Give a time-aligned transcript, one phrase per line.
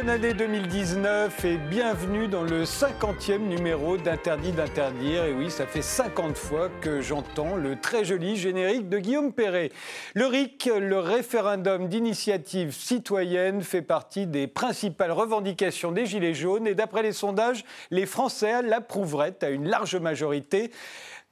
[0.00, 5.24] Bonne année 2019 et bienvenue dans le 50e numéro d'Interdit d'interdire.
[5.24, 9.70] Et oui, ça fait 50 fois que j'entends le très joli générique de Guillaume Perret.
[10.14, 16.74] Le RIC, le référendum d'initiative citoyenne, fait partie des principales revendications des Gilets jaunes et
[16.74, 20.70] d'après les sondages, les Français l'approuveraient à une large majorité.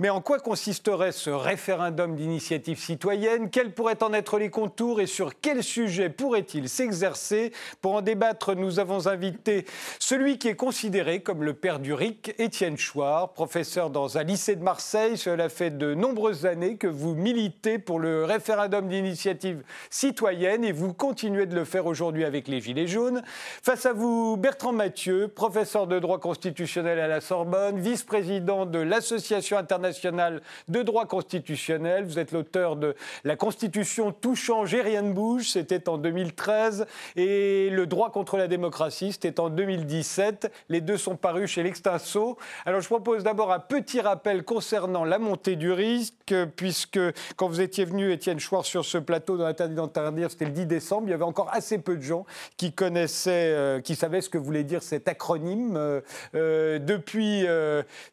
[0.01, 3.51] Mais en quoi consisterait ce référendum d'initiative citoyenne?
[3.51, 7.53] Quels pourraient en être les contours et sur quel sujet pourrait-il s'exercer?
[7.83, 9.65] Pour en débattre, nous avons invité
[9.99, 14.55] celui qui est considéré comme le père du RIC, Étienne Chouard, professeur dans un lycée
[14.55, 15.17] de Marseille.
[15.19, 20.95] Cela fait de nombreuses années que vous militez pour le référendum d'initiative citoyenne et vous
[20.95, 23.21] continuez de le faire aujourd'hui avec les Gilets jaunes.
[23.65, 29.59] Face à vous, Bertrand Mathieu, professeur de droit constitutionnel à la Sorbonne, vice-président de l'Association
[29.59, 32.05] internationale de droit constitutionnel.
[32.05, 32.95] Vous êtes l'auteur de
[33.25, 36.87] La Constitution tout change et rien ne bouge, c'était en 2013,
[37.17, 40.51] et Le droit contre la démocratie, c'était en 2017.
[40.69, 42.39] Les deux sont parus chez l'Extinso.
[42.65, 47.01] Alors je propose d'abord un petit rappel concernant la montée du risque, puisque
[47.37, 50.67] quand vous étiez venu, Étienne Chouard, sur ce plateau dans l'interdit d'interdire, c'était le 10
[50.67, 54.29] décembre, il y avait encore assez peu de gens qui connaissaient, euh, qui savaient ce
[54.29, 55.77] que voulait dire cet acronyme.
[55.77, 56.01] Euh,
[56.35, 57.47] euh, depuis,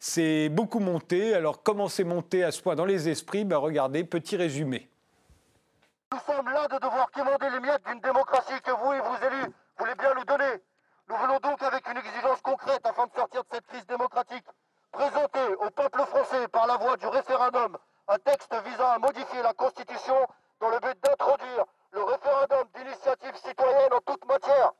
[0.00, 1.34] c'est beaucoup monté.
[1.34, 4.88] Alors comment c'est monté à ce point dans les esprits ben Regardez, petit résumé.
[6.12, 9.52] Nous sommes là de devoir quémander les miettes d'une démocratie que vous et vos élus
[9.76, 10.62] voulez bien nous donner.
[11.08, 14.46] Nous venons donc avec une exigence concrète afin de sortir de cette crise démocratique.
[14.92, 17.76] Présenter au peuple français par la voie du référendum
[18.08, 20.14] un texte visant à modifier la Constitution
[20.60, 24.72] dans le but d'introduire le référendum d'initiative citoyenne en toute matière.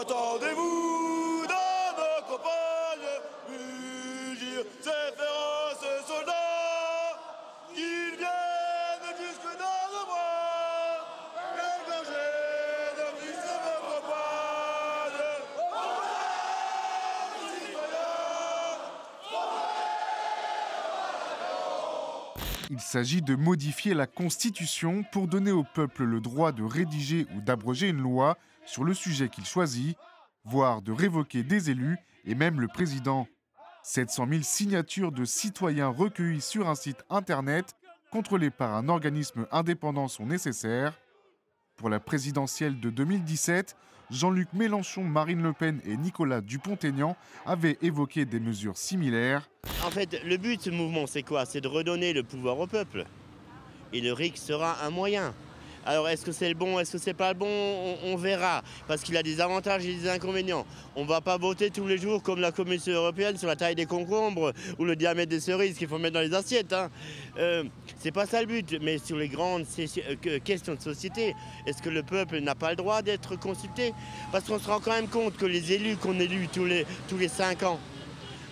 [0.00, 1.13] Attendez-vous
[22.74, 27.40] Il s'agit de modifier la Constitution pour donner au peuple le droit de rédiger ou
[27.40, 28.36] d'abroger une loi
[28.66, 29.96] sur le sujet qu'il choisit,
[30.44, 33.28] voire de révoquer des élus et même le président.
[33.84, 37.76] 700 000 signatures de citoyens recueillies sur un site internet
[38.10, 40.98] contrôlé par un organisme indépendant sont nécessaires.
[41.76, 43.76] Pour la présidentielle de 2017,
[44.10, 47.16] Jean-Luc Mélenchon, Marine Le Pen et Nicolas Dupont-Aignan
[47.46, 49.48] avaient évoqué des mesures similaires.
[49.84, 51.46] En fait, le but de ce mouvement, c'est quoi?
[51.46, 53.04] C'est de redonner le pouvoir au peuple.
[53.92, 55.34] Et le RIC sera un moyen.
[55.86, 58.62] Alors est-ce que c'est le bon, est-ce que c'est pas le bon on, verra.
[58.88, 60.66] Parce qu'il a des avantages et des inconvénients.
[60.96, 63.74] On ne va pas voter tous les jours comme la Commission européenne sur la taille
[63.74, 66.72] des concombres ou le diamètre des cerises qu'il faut mettre dans les assiettes.
[66.72, 66.90] Hein.
[67.38, 67.64] Euh,
[67.98, 68.76] c'est pas ça le but.
[68.80, 71.34] Mais sur les grandes euh, questions de société,
[71.66, 73.92] est-ce que le peuple n'a pas le droit d'être consulté?
[74.32, 77.18] Parce qu'on se rend quand même compte que les élus qu'on élit tous les, tous
[77.18, 77.78] les cinq ans,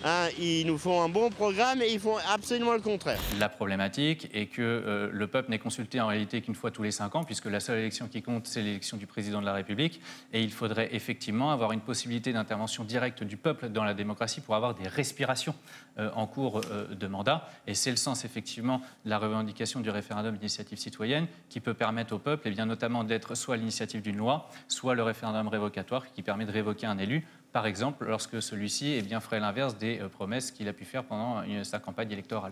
[0.05, 3.19] Hein, ils nous font un bon programme et ils font absolument le contraire.
[3.39, 6.91] La problématique est que euh, le peuple n'est consulté en réalité qu'une fois tous les
[6.91, 10.01] cinq ans, puisque la seule élection qui compte, c'est l'élection du président de la République.
[10.33, 14.55] Et il faudrait effectivement avoir une possibilité d'intervention directe du peuple dans la démocratie pour
[14.55, 15.55] avoir des respirations
[15.97, 17.47] euh, en cours euh, de mandat.
[17.65, 22.13] Et c'est le sens effectivement de la revendication du référendum d'initiative citoyenne qui peut permettre
[22.13, 26.11] au peuple, et eh bien, notamment d'être soit l'initiative d'une loi, soit le référendum révocatoire
[26.11, 29.99] qui permet de révoquer un élu par exemple, lorsque celui-ci eh bien, ferait l'inverse des
[29.99, 32.51] euh, promesses qu'il a pu faire pendant sa campagne électorale.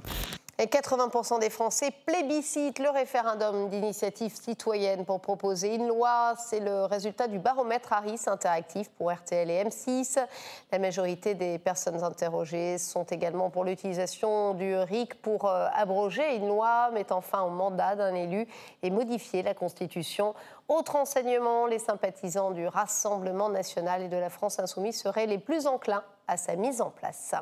[0.61, 6.35] Et 80% des Français plébiscitent le référendum d'initiative citoyenne pour proposer une loi.
[6.37, 10.23] C'est le résultat du baromètre Harris interactif pour RTL et M6.
[10.71, 16.49] La majorité des personnes interrogées sont également pour l'utilisation du RIC pour euh, abroger une
[16.49, 18.47] loi mettant fin au mandat d'un élu
[18.83, 20.35] et modifier la Constitution.
[20.67, 25.65] Autre enseignement, les sympathisants du Rassemblement national et de la France insoumise seraient les plus
[25.65, 27.33] enclins à sa mise en place.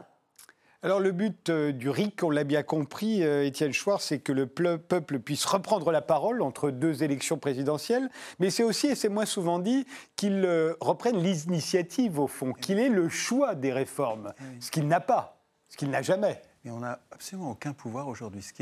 [0.82, 4.32] Alors le but euh, du RIC, on l'a bien compris, euh, Étienne Chouard, c'est que
[4.32, 8.10] le peuple puisse reprendre la parole entre deux élections présidentielles,
[8.40, 9.86] mais c'est aussi, et c'est moins souvent dit,
[10.16, 15.02] qu'il euh, reprenne l'initiative au fond, qu'il ait le choix des réformes, ce qu'il n'a
[15.02, 16.42] pas, ce qu'il n'a jamais.
[16.64, 18.42] Mais on n'a absolument aucun pouvoir aujourd'hui.
[18.42, 18.54] Ce,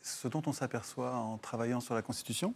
[0.00, 2.54] ce dont on s'aperçoit en travaillant sur la Constitution,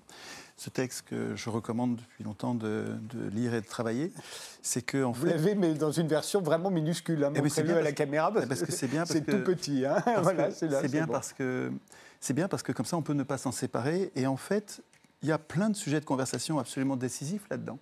[0.61, 2.99] ce texte que je recommande depuis longtemps de,
[3.33, 4.13] lire et de travailler,
[4.61, 7.25] c'est que en Vous l'avez, mais dans une version vraiment minuscule.
[7.25, 9.07] Hein, eh à la caméra parce, que c'est bien.
[9.07, 9.87] C'est tout petit.
[9.87, 10.05] Hein.
[10.23, 11.73] voilà, c'est bien parce que
[12.21, 14.13] c'est bien parce que comme ça on peut ne pas s'en séparer.
[14.15, 14.83] Et en fait,
[15.23, 17.79] il y a plein de sujets de conversation absolument décisifs là-dedans.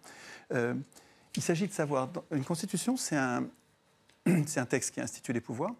[0.54, 0.74] Euh,
[1.34, 2.08] il s'agit de savoir.
[2.30, 3.44] Une constitution, c'est un,
[4.46, 5.74] c'est un texte qui institue les pouvoirs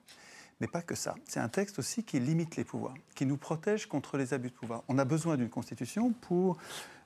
[0.61, 1.15] Mais pas que ça.
[1.27, 4.55] C'est un texte aussi qui limite les pouvoirs, qui nous protège contre les abus de
[4.55, 4.83] pouvoir.
[4.89, 6.59] On a besoin d'une constitution pour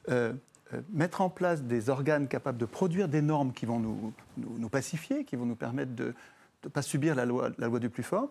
[0.09, 0.33] euh,
[0.73, 4.69] euh, mettre en place des organes capables de produire des normes qui vont nous, nous,
[4.69, 6.15] pacifier, qui vont nous permettre de
[6.65, 8.31] ne pas subir la loi, la loi du plus fort.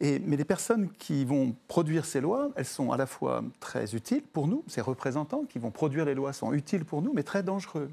[0.00, 3.94] Et, mais les personnes qui vont produire ces lois, elles sont à la fois très
[3.94, 7.22] utiles pour nous, ces représentants qui vont produire les lois sont utiles pour nous, mais
[7.22, 7.90] très dangereux.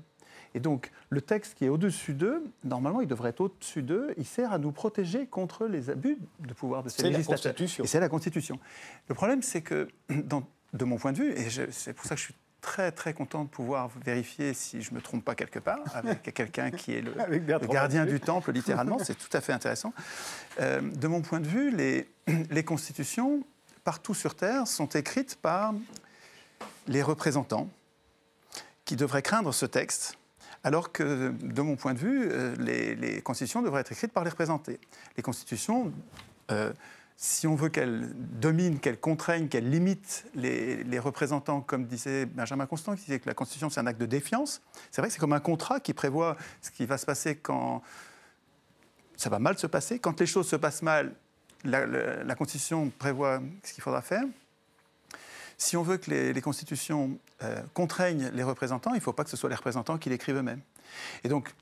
[0.57, 4.25] Et donc, le texte qui est au-dessus d'eux, normalement, il devrait être au-dessus d'eux, il
[4.25, 7.37] sert à nous protéger contre les abus de pouvoir de ces législateurs.
[7.37, 7.83] C'est la Constitution.
[7.83, 8.59] Et c'est la Constitution.
[9.07, 12.25] Le problème, c'est que, de mon point de vue, et c'est pour ça que je
[12.25, 15.77] suis très très content de pouvoir vérifier si je ne me trompe pas quelque part
[15.93, 17.37] avec quelqu'un qui est le,
[17.67, 18.97] gardien du temple, littéralement.
[18.97, 19.93] C'est tout à fait intéressant.
[20.59, 22.09] Euh, de mon point de vue, les,
[22.49, 23.43] les constitutions,
[23.83, 25.75] partout sur Terre, sont écrites par
[26.87, 27.69] les représentants
[28.85, 30.17] qui devraient craindre ce texte
[30.63, 34.29] alors que, de mon point de vue, euh, les, constitutions devraient être écrites par les
[34.29, 34.79] représentés.
[35.15, 35.91] Les constitutions,
[36.51, 36.71] euh,
[37.15, 42.95] si on veut qu'elles dominent, qu'elles contraignent, qu'elles limitent les, représentants, comme disait Benjamin Constant,
[42.95, 44.61] qui disait que la constitution, c'est un acte de défiance,
[44.91, 47.81] c'est vrai que c'est comme un contrat qui prévoit ce qui va se passer quand
[49.15, 49.97] ça va mal se passer.
[49.97, 51.15] Quand les choses se passent mal,
[51.63, 54.23] la constitution prévoit ce qu'il faudra faire.
[55.57, 59.29] Si on veut que les, constitutions euh, contraignent les représentants, il ne faut pas que
[59.29, 60.61] ce soit les représentants qui l'écrivent eux-mêmes.
[61.23, 61.53] Et donc,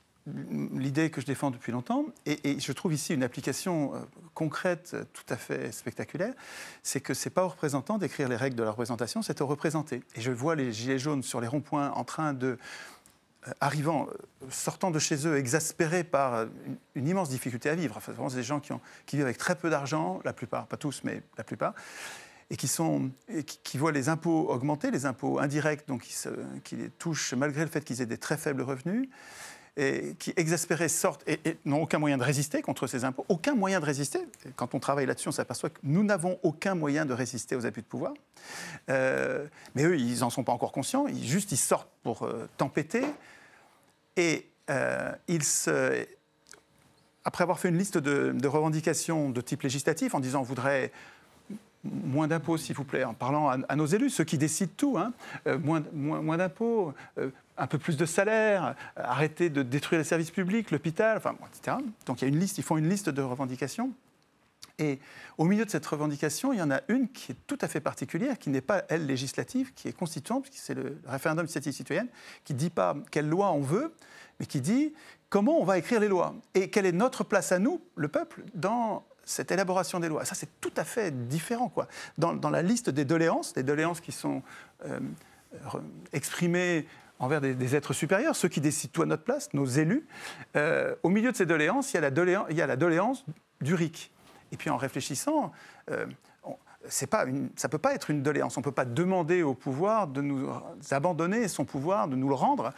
[0.73, 3.99] l'idée que je défends depuis longtemps, et, je trouve ici une application euh,
[4.33, 6.33] concrète tout à fait spectaculaire,
[6.83, 9.47] c'est que ce n'est pas aux représentants d'écrire les règles de la représentation, c'est aux
[9.47, 10.03] représentés.
[10.15, 12.57] Et je vois les gilets jaunes sur les ronds-points en train de
[13.47, 14.07] euh, arrivant,
[14.49, 16.47] sortant de chez eux, exaspérés par
[16.95, 17.95] une, immense difficulté à vivre.
[17.95, 18.73] Enfin, c'est des gens qui,
[19.05, 21.73] qui vivent avec très peu d'argent, la plupart, pas tous, mais la plupart,
[22.49, 23.09] et qui, sont,
[23.63, 26.03] qui, voient les impôts augmenter, les impôts indirects, donc
[26.63, 29.09] qui, les touchent malgré le fait qu'ils aient des très faibles revenus,
[29.77, 33.79] et qui, exaspérés, sortent et, n'ont aucun moyen de résister contre ces impôts, aucun moyen
[33.79, 34.19] de résister.
[34.55, 37.81] Quand on travaille là-dessus, on s'aperçoit que nous n'avons aucun moyen de résister aux abus
[37.81, 38.13] de pouvoir.
[38.89, 42.47] Euh, mais eux, ils n'en sont pas encore conscients, ils, juste ils sortent pour euh,
[42.57, 43.03] tempêter,
[44.15, 46.05] et euh, ils se
[47.27, 50.91] après avoir fait une liste de, de, revendications de type législatif en disant on voudrait
[51.85, 55.13] moins d'impôts, s'il vous plaît, en parlant à, nos élus, ceux qui décident tout, hein.
[55.47, 60.05] euh, moins, moins, d'impôts, euh, un peu plus de salaire, euh, arrêter de détruire les
[60.05, 61.77] services publics, l'hôpital, enfin, etc.
[62.05, 63.91] Donc il y a une liste, ils font une liste de revendications.
[64.77, 64.99] Et
[65.37, 67.79] au milieu de cette revendication, il y en a une qui est tout à fait
[67.79, 72.09] particulière, qui n'est pas, elle, législative, qui est constituante, c'est le référendum d'initiative citoyenne,
[72.43, 73.93] qui ne dit pas quelle loi on veut,
[74.39, 74.93] mais qui dit
[75.29, 78.43] comment on va écrire les lois et quelle est notre place à nous, le peuple,
[78.53, 80.23] dans cette élaboration des lois.
[80.25, 81.69] Ça, c'est tout à fait différent.
[81.69, 81.87] Quoi.
[82.17, 84.43] Dans, la liste des doléances, des doléances qui sont
[84.85, 84.99] euh,
[86.13, 86.85] exprimées
[87.19, 90.05] envers des, êtres supérieurs, ceux qui décident tout à notre place, nos élus,
[90.55, 93.25] euh, au milieu de ces doléances, il y a la, doléance,
[93.61, 94.11] du RIC.
[94.51, 95.51] Et puis en réfléchissant,
[95.89, 96.05] euh,
[96.87, 98.57] ça ne peut pas être une doléance.
[98.57, 100.49] On ne peut pas demander au pouvoir de nous
[100.91, 102.71] abandonner son pouvoir, de nous le rendre.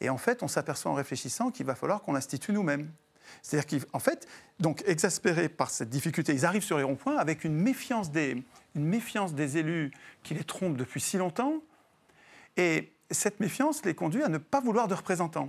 [0.00, 2.90] Et en fait, on s'aperçoit en réfléchissant qu'il va falloir qu'on l'institue nous-mêmes.
[3.42, 4.26] C'est-à-dire qu'en fait,
[4.60, 8.42] donc exaspérés par cette difficulté, ils arrivent sur les ronds-points avec une méfiance, des,
[8.74, 11.54] une méfiance des élus qui les trompent depuis si longtemps.
[12.56, 15.48] Et cette méfiance les conduit à ne pas vouloir de représentants.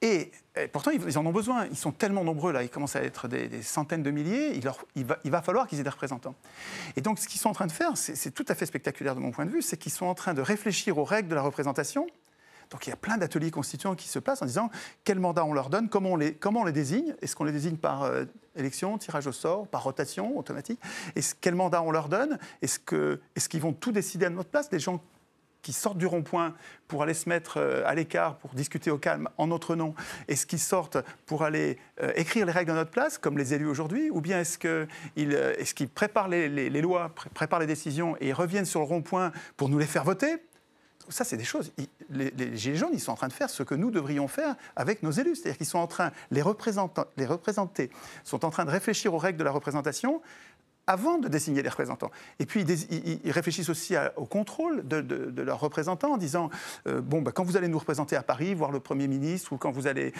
[0.00, 0.30] Et,
[0.72, 1.66] pourtant, ils, en ont besoin.
[1.66, 5.04] Ils sont tellement nombreux, là, ils commencent à être des, centaines de milliers, il, il,
[5.04, 6.36] va, il va, falloir qu'ils aient des représentants.
[6.94, 9.20] Et donc, ce qu'ils sont en train de faire, c'est tout à fait spectaculaire de
[9.20, 11.42] mon point de vue, c'est qu'ils sont en train de réfléchir aux règles de la
[11.42, 12.06] représentation
[12.70, 14.70] donc il y a plein d'ateliers constituants qui se passent en disant
[15.04, 17.52] quel mandat on leur donne, comment on les, comment on les désigne, est-ce qu'on les
[17.52, 18.24] désigne par euh,
[18.56, 20.80] élection, tirage au sort, par rotation automatique,
[21.16, 24.68] et quel mandat on leur donne, est-ce qu'ils est vont tout décider à notre place,
[24.68, 25.02] des gens
[25.62, 26.54] qui sortent du rond-point
[26.86, 29.94] pour aller se mettre euh, à l'écart, pour discuter au calme en notre nom,
[30.28, 33.66] est-ce qu'ils sortent pour aller euh, écrire les règles à notre place, comme les élus
[33.66, 34.82] aujourd'hui, ou bien est-ce qu'ils
[35.16, 39.78] est préparent les, les, lois, préparent les décisions et reviennent sur le rond-point pour nous
[39.78, 40.36] les faire voter?
[41.08, 41.72] Ça, c'est des choses.
[42.10, 45.02] Les, Gilets jaunes, ils sont en train de faire ce que nous devrions faire avec
[45.02, 45.36] nos élus.
[45.36, 46.42] C'est-à-dire qu'ils sont en train, les,
[47.16, 47.90] les représentés
[48.24, 50.20] sont en train de réfléchir aux règles de la représentation
[50.88, 52.10] avant de désigner les représentants.
[52.38, 56.48] Et puis, ils, réfléchissent aussi au contrôle de, leurs représentants en disant
[56.86, 59.58] euh, bon, bah, quand vous allez nous représenter à Paris, voir le Premier ministre, ou
[59.58, 60.12] quand vous allez.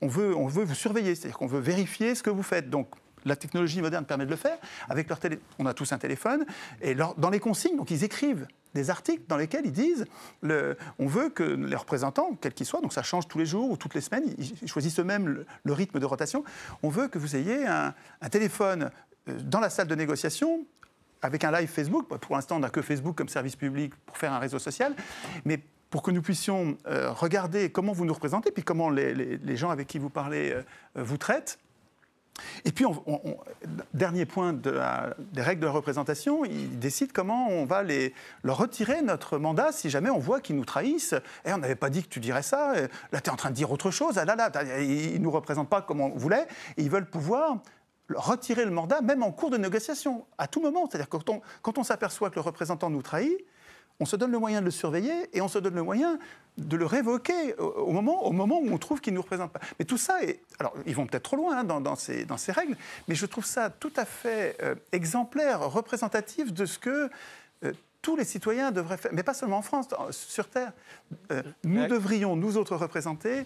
[0.00, 2.70] On veut, on veut vous surveiller, c'est-à-dire qu'on veut vérifier ce que vous faites.
[2.70, 2.88] Donc,
[3.24, 4.58] la technologie moderne permet de le faire.
[4.88, 5.18] Avec leur
[5.58, 6.44] on a tous un téléphone.
[6.82, 10.04] Et dans les consignes, donc ils écrivent des articles dans lesquels ils disent
[10.42, 13.76] on veut que les représentants, quels qu'ils soient, donc ça change tous les jours ou
[13.76, 16.44] toutes les semaines, ils choisissent eux-mêmes le, rythme de rotation,
[16.82, 17.94] on veut que vous ayez un,
[18.30, 18.90] téléphone
[19.28, 20.66] euh, dans la salle de négociation
[21.22, 22.06] avec un live Facebook.
[22.18, 24.94] Pour l'instant, on n'a que Facebook comme service public pour faire un réseau social,
[25.44, 29.70] mais pour que nous puissions euh, regarder comment vous nous représentez, puis comment les, gens
[29.70, 30.62] avec qui vous parlez euh,
[30.96, 31.58] vous traitent,
[32.64, 32.84] Et puis,
[33.92, 34.80] dernier point de
[35.32, 38.12] des règles de la représentation, ils décident comment on va les,
[38.42, 41.14] leur retirer notre mandat si jamais on voit qu'ils nous trahissent.
[41.44, 42.74] Eh, on n'avait pas dit que tu dirais ça.
[43.12, 44.18] Là, tu es en train de dire autre chose.
[44.18, 44.50] Ah là, là,
[44.80, 46.46] ils ne nous représentent pas comme on voulait.
[46.76, 47.58] ils veulent pouvoir
[48.14, 50.88] retirer le mandat, même en cours de négociation, à tout moment.
[50.90, 53.38] C'est-à-dire quand on s'aperçoit que le représentant nous trahit,
[54.00, 56.18] on se donne le moyen de le surveiller et on se donne le moyen
[56.56, 59.60] de le révoquer au moment, au moment où on trouve qu'il ne nous représente pas.
[59.78, 62.52] Mais tout ça, est, alors ils vont peut-être trop loin hein, dans, ces, dans, ces,
[62.52, 62.76] règles,
[63.08, 67.10] mais je trouve ça tout à fait euh, exemplaire, représentatif de ce que
[67.64, 67.72] euh,
[68.02, 70.72] tous les citoyens devraient faire, mais pas seulement en France, sur Terre.
[71.32, 73.44] Euh, nous devrions, nous autres représenter,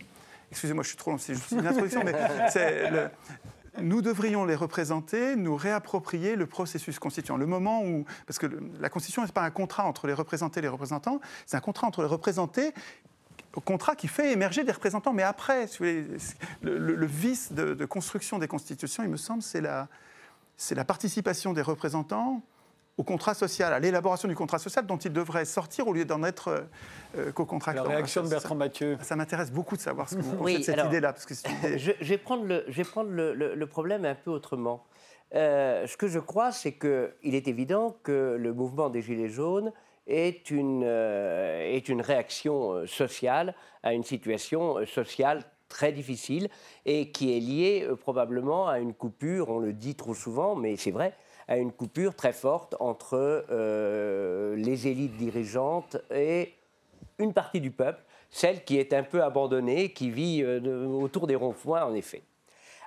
[0.51, 2.15] excusez-moi, je suis trop long, c'est juste une introduction, mais
[2.51, 3.09] c'est le,
[3.81, 7.37] nous devrions les représenter, nous réapproprier le processus constituant.
[7.37, 8.05] Le moment où.
[8.27, 8.47] Parce que
[8.81, 11.87] la Constitution n'est pas un contrat entre les représentés et les représentants, c'est un contrat
[11.87, 12.73] entre les représentés
[13.61, 15.13] contrat qui fait émerger des représentants.
[15.13, 15.67] Mais après,
[16.63, 19.89] le, vice de, construction des constitutions, il me semble, c'est la,
[20.71, 22.43] la participation des représentants
[22.99, 26.25] au contrat social, à l'élaboration du contrat social dont il devrait sortir au lieu d'en
[26.25, 26.61] être euh,
[27.17, 27.85] euh co-contractant.
[27.85, 28.99] La réaction de Bertrand Mathieu.
[29.03, 31.15] Ça, m'intéresse beaucoup de savoir ce que vous oui, cette idée-là.
[31.77, 34.85] je, je, vais prendre, le, je vais prendre le, le, problème un peu autrement.
[35.35, 39.73] Euh, ce que je crois, c'est qu'il est évident que le mouvement des Gilets jaunes
[40.09, 46.49] est une, euh, est une réaction sociale à une situation sociale très difficile
[46.85, 50.91] et qui est liée probablement à une coupure, on le dit trop souvent, mais c'est
[50.91, 51.15] vrai,
[51.49, 56.55] à une coupure très forte entre euh, les élites dirigeantes et
[57.19, 61.35] une partie du peuple, celle qui est un peu abandonnée, qui vit euh, autour des
[61.35, 62.23] ronds-points, en effet.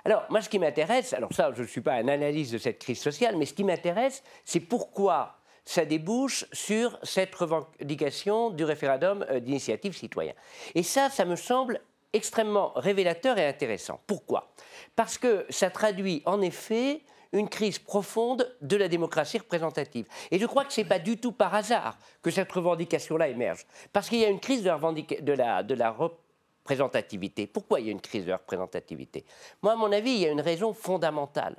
[0.04, 2.78] Alors, moi, ce qui m'intéresse, alors ça, je ne suis pas un analyste de cette
[2.78, 9.24] crise sociale, mais ce qui m'intéresse, c'est pourquoi ça débouche sur cette revendication du référendum
[9.30, 10.34] euh, d'initiative citoyenne.
[10.74, 11.80] Et ça, ça me semble
[12.12, 14.00] extrêmement révélateur et intéressant.
[14.06, 14.52] Pourquoi?
[14.96, 20.06] Parce que ça traduit en effet une crise profonde de la démocratie représentative.
[20.30, 23.66] Et je crois que ce n'est pas du tout par hasard que cette revendication-là émerge.
[23.92, 27.46] Parce qu'il y a une crise de la, la, représentativité.
[27.46, 29.24] Pourquoi il y a une crise de représentativité?
[29.62, 31.56] Moi, à mon avis, il y a une raison fondamentale.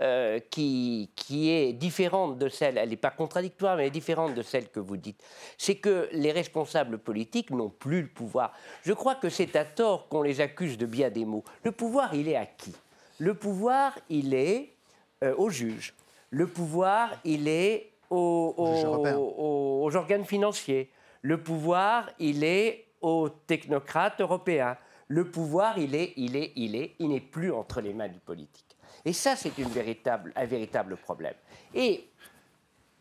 [0.00, 4.34] Euh, qui, qui, est différente de celle, elle n'est pas contradictoire, mais elle est différente
[4.34, 5.20] de celle que vous dites.
[5.58, 8.52] C'est que les responsables politiques n'ont plus le pouvoir.
[8.82, 11.42] Je crois que c'est à tort qu'on les accuse de bien des mots.
[11.64, 12.72] Le pouvoir, il est à qui?
[13.18, 14.74] Le pouvoir, il est
[15.22, 15.94] euh, aux juges.
[16.30, 20.90] Le pouvoir, il est aux, aux, organes financiers.
[21.22, 24.76] Le pouvoir, il est aux technocrates européens.
[25.08, 28.20] Le pouvoir, il est, il est, il est, il n'est plus entre les mains du
[28.20, 28.76] politique.
[29.04, 31.34] Et ça, c'est véritable, un véritable problème.
[31.74, 32.04] Et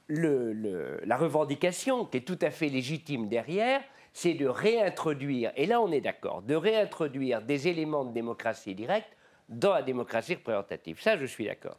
[0.08, 5.80] le, la revendication, qui est tout à fait légitime derrière, c'est de réintroduire, et là
[5.82, 9.16] on est d'accord, de réintroduire des éléments de démocratie directe
[9.48, 11.00] dans la démocratie représentative.
[11.02, 11.78] Ça, je suis d'accord.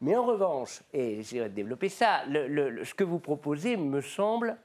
[0.00, 4.56] Mais en revanche, et j'essaierai développer ça, ce que vous proposez me semble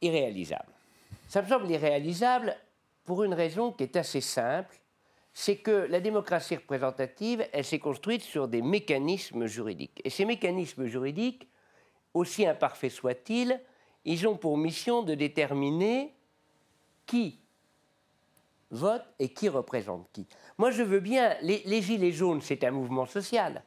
[0.00, 0.72] irréalisable.
[1.28, 2.56] Ça me semble irréalisable
[3.04, 4.76] pour une raison qui est assez simple,
[5.32, 10.00] c'est que la démocratie représentative, elle s'est construite sur des mécanismes juridiques.
[10.04, 11.48] Et ces mécanismes juridiques,
[12.14, 13.60] aussi imparfaits soient-ils,
[14.04, 16.14] ils ont pour mission de déterminer
[17.06, 17.41] qui
[18.72, 20.26] vote et qui représente qui.
[20.58, 21.36] Moi, je veux bien.
[21.42, 23.62] Les, Gilets jaunes, c'est un mouvement social.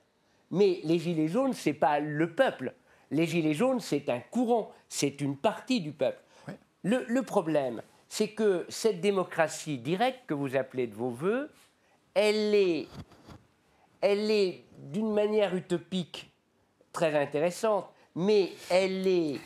[0.51, 2.73] Mais les Gilets jaunes, ce n'est pas le peuple.
[3.11, 4.71] Les Gilets jaunes, c'est un courant.
[4.89, 6.21] C'est une partie du peuple.
[6.83, 11.49] Le, problème, c'est que cette démocratie directe que vous appelez de vos voeux,
[12.13, 12.87] elle est,
[14.01, 16.31] elle est d'une manière utopique
[16.93, 19.39] très intéressante, mais elle est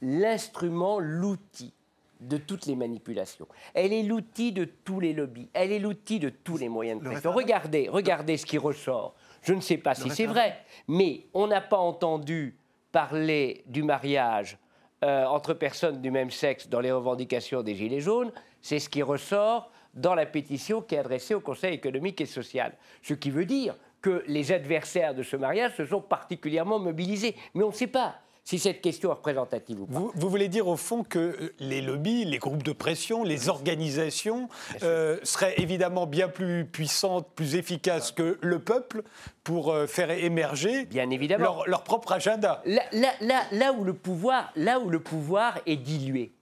[0.00, 1.74] l'instrument, l'outil
[2.20, 3.46] de toutes les manipulations.
[3.74, 5.48] Elle est l'outil de tous les lobbies.
[5.52, 7.32] Elle est l'outil de tous les moyens de pression.
[7.32, 9.14] Regardez, regardez ce qui ressort.
[9.42, 10.58] Je ne sais pas si c'est vrai,
[10.88, 12.56] mais on n'a pas entendu
[12.92, 14.58] parler du mariage
[15.04, 18.32] euh, entre personnes du même sexe dans les revendications des Gilets jaunes.
[18.60, 22.72] C'est ce qui ressort dans la pétition qui est adressée au Conseil économique et social.
[23.02, 27.36] Ce qui veut dire que les adversaires de ce mariage se sont particulièrement mobilisés.
[27.54, 28.16] Mais on ne sait pas
[28.48, 29.98] si cette question est représentative ou pas.
[30.14, 34.48] Vous, voulez dire au fond que euh, les lobbies, les groupes de pression, les organisations
[34.82, 39.02] euh, seraient évidemment bien plus puissantes, plus efficaces que le peuple
[39.44, 41.62] pour euh, faire émerger bien évidemment.
[41.66, 42.62] Leur, propre agenda.
[42.64, 46.32] Là, où le pouvoir, là où le pouvoir est dilué,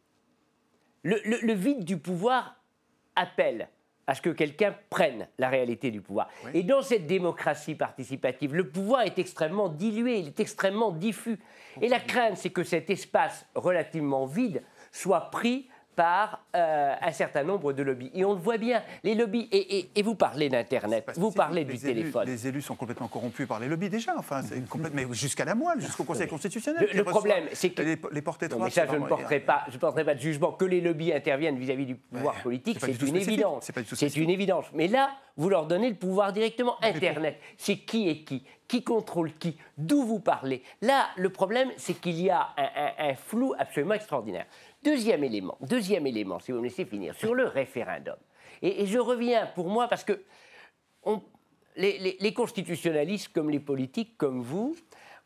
[1.02, 2.54] le vide du pouvoir
[3.16, 3.68] appelle
[4.06, 6.28] à ce que quelqu'un prenne la réalité du pouvoir.
[6.54, 11.38] Et dans cette démocratie participative, le pouvoir est extrêmement dilué, il est extrêmement diffus.
[11.80, 17.42] Et la crainte, c'est que cet espace relativement vide soit pris par euh, un certain
[17.42, 18.10] nombre de lobbies.
[18.14, 22.26] Et on le voit bien, les lobbies, et, vous parlez d'Internet, vous parlez du téléphone.
[22.26, 24.42] les élus sont complètement corrompus par les lobbies déjà, enfin,
[24.92, 26.88] mais jusqu'à la moelle, jusqu'au Conseil constitutionnel.
[26.94, 27.82] Le, problème, c'est que...
[27.82, 30.52] Les, les porter mais ça, je ne porterai pas, je porterai pas de jugement.
[30.52, 33.70] Que les lobbies interviennent vis-à-vis du pouvoir politique, c'est une évidence.
[33.94, 34.66] C'est une évidence.
[34.74, 36.76] Mais là, vous leur donnez le pouvoir directement.
[36.82, 38.44] Internet, c'est qui est qui?
[38.68, 39.56] Qui contrôle qui?
[39.78, 40.62] D'où vous parlez?
[40.82, 42.48] Là, le problème, c'est qu'il y a
[42.98, 44.46] un flou absolument extraordinaire.
[44.82, 48.16] Deuxième élément, deuxième élément, si vous me laissez finir, sur le référendum.
[48.62, 50.22] Et, je reviens pour moi parce que
[51.76, 54.76] les, constitutionnalistes, comme les politiques, comme vous,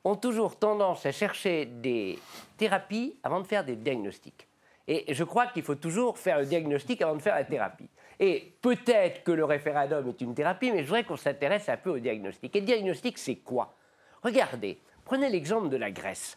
[0.04, 2.18] ont toujours tendance à chercher des
[2.56, 4.48] thérapies avant de faire des diagnostics.
[4.88, 7.88] Et je crois qu'il faut toujours faire le diagnostic avant de faire la thérapie.
[8.18, 11.90] Et peut-être que le référendum est une thérapie, mais je voudrais qu'on s'intéresse un peu
[11.90, 12.54] au diagnostic.
[12.56, 13.74] Et le diagnostic, c'est quoi?
[14.22, 16.36] Regardez, prenez l'exemple de la Grèce.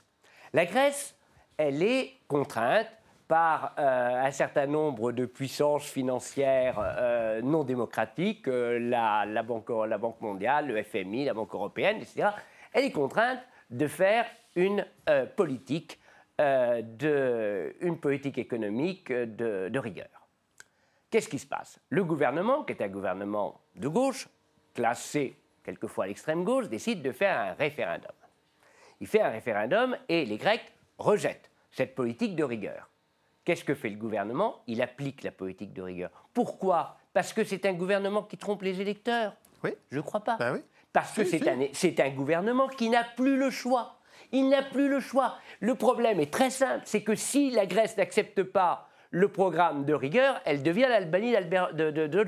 [0.53, 1.15] La Grèce,
[1.57, 2.87] elle est contrainte
[3.33, 10.67] par euh, un certain nombre de puissances financières euh, non démocratiques, euh, la, banque, mondiale,
[10.67, 12.27] le FMI, la Banque européenne, etc.,
[12.73, 13.39] elle est contrainte
[13.71, 14.85] de faire une
[15.35, 15.99] politique,
[16.37, 20.27] de, une politique économique de, de rigueur.
[21.09, 21.79] Qu'est-ce qui se passe?
[21.89, 24.27] Le gouvernement, qui est un gouvernement de gauche,
[24.75, 28.13] classé quelquefois à l'extrême gauche, décide de faire un référendum.
[29.01, 32.91] Il fait un référendum et les Grecs rejettent cette politique de rigueur.
[33.45, 34.61] Qu'est-ce que fait le gouvernement?
[34.67, 36.09] Il applique la politique de rigueur.
[36.33, 36.97] Pourquoi?
[37.13, 39.71] Parce que c'est un gouvernement qui trompe les électeurs Oui.
[39.91, 40.37] Je ne crois pas.
[40.37, 40.59] Ben oui.
[40.93, 43.99] Parce que c'est un, un gouvernement qui n'a plus le choix.
[44.31, 45.37] Il n'a plus le choix.
[45.59, 49.93] Le problème est très simple, c'est que si la Grèce n'accepte pas le programme de
[49.93, 52.25] rigueur, elle devient l'Albanie de, de, de,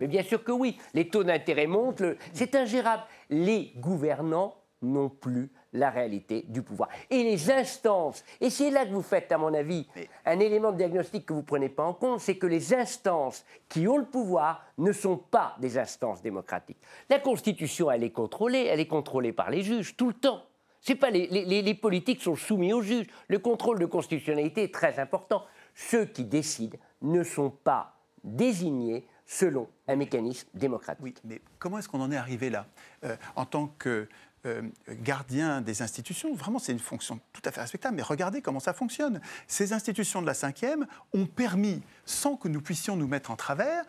[0.00, 3.02] Mais bien sûr que oui, les taux d'intérêt montent, c'est ingérable.
[3.28, 6.88] Les gouvernants n'ont plus la réalité du pouvoir.
[7.10, 9.86] Et les instances, et c'est là que vous faites, à mon avis,
[10.24, 13.44] un élément de diagnostic que vous ne prenez pas en compte, c'est que les instances
[13.68, 16.78] qui ont le pouvoir ne sont pas des instances démocratiques.
[17.10, 20.42] La Constitution, elle est contrôlée, elle est contrôlée par les juges tout le temps.
[20.80, 23.08] C'est pas les, les, les politiques sont soumis aux juges.
[23.26, 25.44] Le contrôle de constitutionnalité est très important.
[25.74, 31.02] Ceux qui décident ne sont pas désignés selon un mécanisme démocratique.
[31.04, 32.66] Oui, mais comment est-ce qu'on en est arrivé là?
[33.04, 34.08] Euh, En tant que
[34.46, 36.34] euh, gardien des institutions.
[36.34, 37.96] Vraiment, c'est une fonction tout à fait respectable.
[37.96, 39.20] Mais regardez comment ça fonctionne.
[39.46, 43.84] Ces institutions de la cinquième ont permis, sans que nous puissions nous mettre en travers,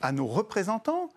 [0.00, 1.10] à nos représentants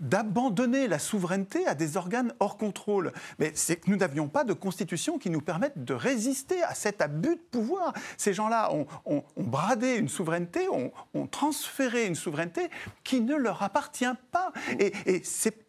[0.00, 3.12] d'abandonner la souveraineté à des organes hors contrôle.
[3.38, 7.00] Mais c'est que nous n'avions pas de constitution qui nous permette de résister à cet
[7.00, 7.92] abus de pouvoir.
[8.16, 12.68] Ces gens-là ont, bradé une souveraineté, ont, transféré une souveraineté
[13.04, 14.52] qui ne leur appartient pas.
[14.78, 14.92] Et,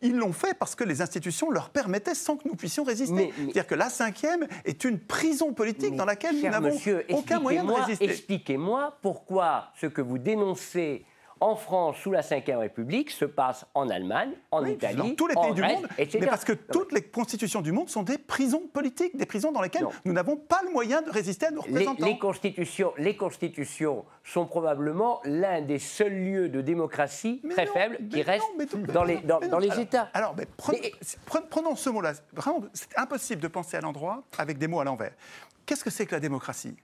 [0.02, 3.34] ils l'ont fait parce que les institutions leur permettaient sans que nous puissions résister.
[3.36, 6.78] C'est-à-dire que la cinquième est une prison politique dans laquelle nous n'avons
[7.10, 8.06] aucun moyen de résister.
[8.06, 11.06] Expliquez-moi pourquoi ce que vous dénoncez
[11.40, 15.36] en France, sous la Ve République, se passe en Allemagne, en Italie, dans tous les
[15.36, 19.18] pays du monde, mais parce que toutes les constitutions du monde sont des prisons politiques,
[19.18, 22.06] des prisons dans lesquelles nous n'avons pas le moyen de résister à nos représentants.
[22.06, 28.22] Les, constitutions, les constitutions sont probablement l'un des seuls lieux de démocratie très faibles qui
[28.22, 28.46] restent
[28.94, 30.10] dans les, dans, les États.
[30.14, 30.36] Alors,
[31.50, 32.14] prenons ce mot-là.
[32.34, 35.14] Vraiment, c'est impossible de penser à l'endroit avec des mots à l'envers.
[35.66, 36.76] Qu'est-ce que c'est que la démocratie?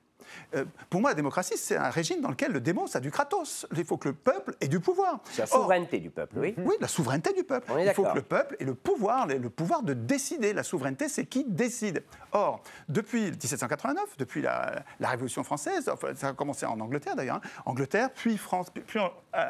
[0.56, 3.12] Euh, pour moi, la démocratie, c'est un régime dans lequel le démon, ça a du
[3.12, 3.66] kratos.
[3.76, 5.20] Il faut que le peuple ait du pouvoir.
[5.32, 6.56] C'est la souveraineté du peuple, oui.
[6.58, 7.72] Oui, la souveraineté du peuple.
[7.80, 10.54] Il faut que le peuple ait le pouvoir, le pouvoir de décider.
[10.54, 12.04] La souveraineté, c'est qui décide.
[12.32, 18.12] Or, depuis 1789, depuis la, Révolution française, ça a commencé en Angleterre d'ailleurs, hein, Angleterre,
[18.14, 19.44] puis France, puis, euh,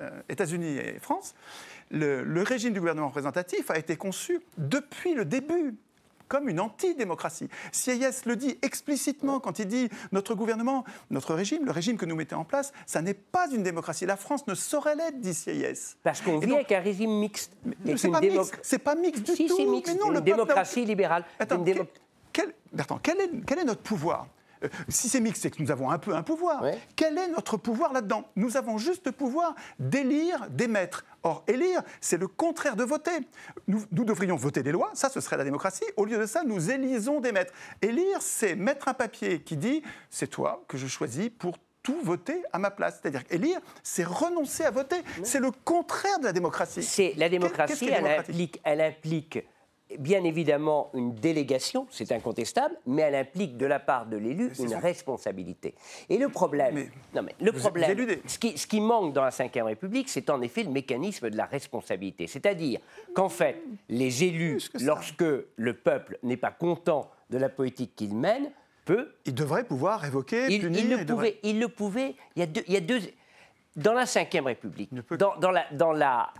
[0.00, 1.34] euh, États-Unis et France,
[1.90, 5.76] le, régime du gouvernement représentatif a été conçu depuis le début
[6.32, 7.50] comme une antidémocratie.
[7.72, 12.16] Sieyès le dit explicitement quand il dit notre gouvernement, notre régime, le régime que nous
[12.16, 14.06] mettons en place, ça n'est pas une démocratie.
[14.06, 15.98] La France ne saurait l'être, dit Sieyès.
[16.02, 17.52] Parce qu'on vit avec un régime mixte.
[17.96, 18.58] C'est pas, mixte.
[18.62, 19.56] C'est pas mixte du tout.
[19.58, 19.94] C'est mixte.
[19.94, 21.26] une démocratie libérale.
[21.38, 22.54] Attends, quel,
[23.02, 24.26] quel, est, quel est notre pouvoir?
[24.62, 26.64] Euh, si c'est mixte, c'est que nous avons un peu un pouvoir.
[26.96, 28.24] Quel est notre pouvoir là-dedans?
[28.36, 31.04] Nous avons juste le pouvoir d'élire, d'émettre.
[31.22, 33.12] Or, élire, c'est le contraire de voter.
[33.68, 35.84] Nous, devrions voter des lois, ça ce serait la démocratie.
[35.96, 37.52] Au lieu de ça, nous élisons des maîtres.
[37.80, 42.42] Élire, c'est mettre un papier qui dit c'est toi que je choisis pour tout voter
[42.52, 43.00] à ma place.
[43.00, 45.02] C'est-à-dire élire, c'est renoncer à voter.
[45.22, 46.82] C'est le contraire de la démocratie.
[46.82, 49.44] C'est la démocratie, elle, implique, elle implique
[49.98, 54.74] bien évidemment une délégation, c'est incontestable, mais elle implique de la part de l'élu une
[54.74, 55.74] responsabilité.
[56.08, 59.64] Et le problème, non mais le problème, ce qui, ce qui, manque dans la Ve
[59.64, 62.26] République, c'est en effet le mécanisme de la responsabilité.
[62.26, 62.80] C'est-à-dire
[63.14, 65.24] qu'en fait, les élus, lorsque
[65.56, 68.50] le peuple n'est pas content de la politique qu'ils mènent,
[68.84, 69.08] peut.
[69.24, 70.80] Il devrait pouvoir révoquer, il, punir.
[70.80, 72.14] Il le, pouvait, il le pouvait.
[72.36, 72.62] Il y a deux.
[72.66, 73.00] Il y a deux
[73.76, 76.30] dans la Ve République, dans, dans, la, dans, la,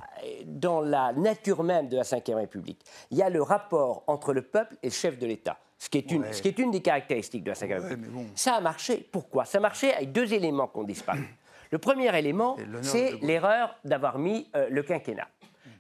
[0.47, 4.43] dans la nature même de la Ve République, il y a le rapport entre le
[4.43, 5.59] peuple et le chef de l'État.
[5.79, 8.13] Ce qui, est une, ce qui est une des caractéristiques de la Ve République.
[8.13, 8.27] Bon.
[8.35, 9.09] Ça a marché.
[9.11, 9.45] Pourquoi?
[9.45, 11.23] Ça a marché avec deux éléments qui ont disparu.
[11.71, 15.27] Le premier élément, c'est l'erreur d'avoir mis euh, le quinquennat.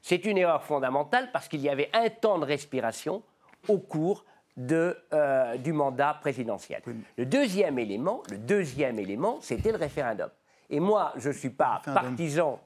[0.01, 3.23] C'est une erreur fondamentale parce qu'il y avait un temps de respiration
[3.69, 4.25] au cours
[4.57, 6.83] de, euh, du mandat présidentiel.
[7.17, 10.31] Le deuxième élément, le deuxième élément, c'était le référendum.
[10.73, 12.59] Et moi, je ne suis pas partisan.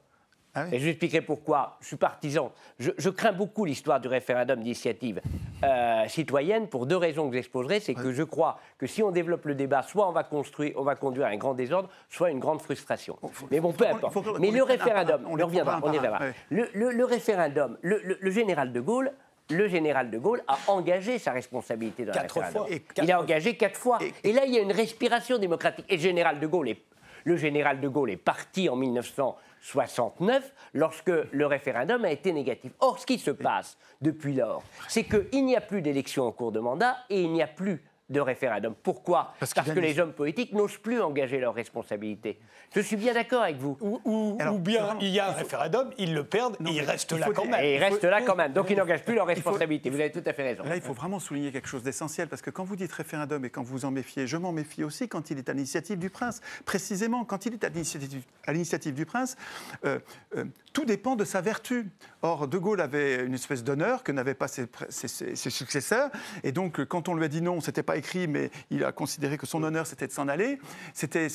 [0.54, 1.76] Ah Et je vous expliquerai pourquoi.
[1.80, 2.50] Je suis partisan.
[2.78, 5.20] Je, crains beaucoup l'histoire du référendum d'initiative
[5.62, 7.80] euh, citoyenne pour deux raisons que j'exposerai.
[7.80, 10.82] C'est que je crois que si on développe le débat, soit on va, construire, on
[10.82, 13.18] va conduire un grand désordre, soit une grande frustration.
[13.50, 14.38] Mais bon, peu importe.
[14.38, 16.20] Mais le référendum, on, y reviendra, on y reviendra.
[16.50, 19.12] Le, référendum, le, général de Gaulle
[19.48, 22.66] le général de Gaulle a engagé sa responsabilité dans le référendum.
[23.00, 23.98] il a engagé quatre fois.
[24.00, 25.84] Et, et, là, il y a une respiration démocratique.
[25.88, 26.80] Et le général de Gaulle est
[27.26, 32.72] le général de Gaulle est parti en 1969 lorsque le référendum a été négatif.
[32.78, 36.52] Or, ce qui se passe depuis lors, c'est qu'il n'y a plus d'élection en cours
[36.52, 38.74] de mandat et il n'y a plus de référendum.
[38.82, 42.38] Pourquoi Parce, que les hommes politiques n'osent plus engager leurs responsabilités.
[42.74, 43.76] Je suis bien d'accord avec vous.
[43.80, 47.44] Ou, bien il y a un référendum, ils le perdent et ils restent là quand
[47.44, 47.64] même.
[47.64, 48.52] Et ils restent là quand même.
[48.52, 49.90] Donc ils n'engagent plus leurs responsabilités.
[49.90, 50.62] Vous avez tout à fait raison.
[50.64, 53.50] Là, il faut vraiment souligner quelque chose d'essentiel parce que quand vous dites référendum et
[53.50, 56.40] quand vous en méfiez, je m'en méfie aussi quand il est à l'initiative du prince.
[56.64, 59.36] Précisément, quand il est à l'initiative du prince,
[59.84, 59.98] euh,
[60.36, 61.90] euh, tout dépend de sa vertu.
[62.22, 66.10] Or, De Gaulle avait une espèce d'honneur que n'avaient pas ses, ses, successeurs.
[66.44, 69.38] Et donc, quand on lui a dit non, c'était pas écrit, mais il a considéré
[69.38, 70.58] que son honneur, c'était de s'en aller.
[70.94, 71.28] C'était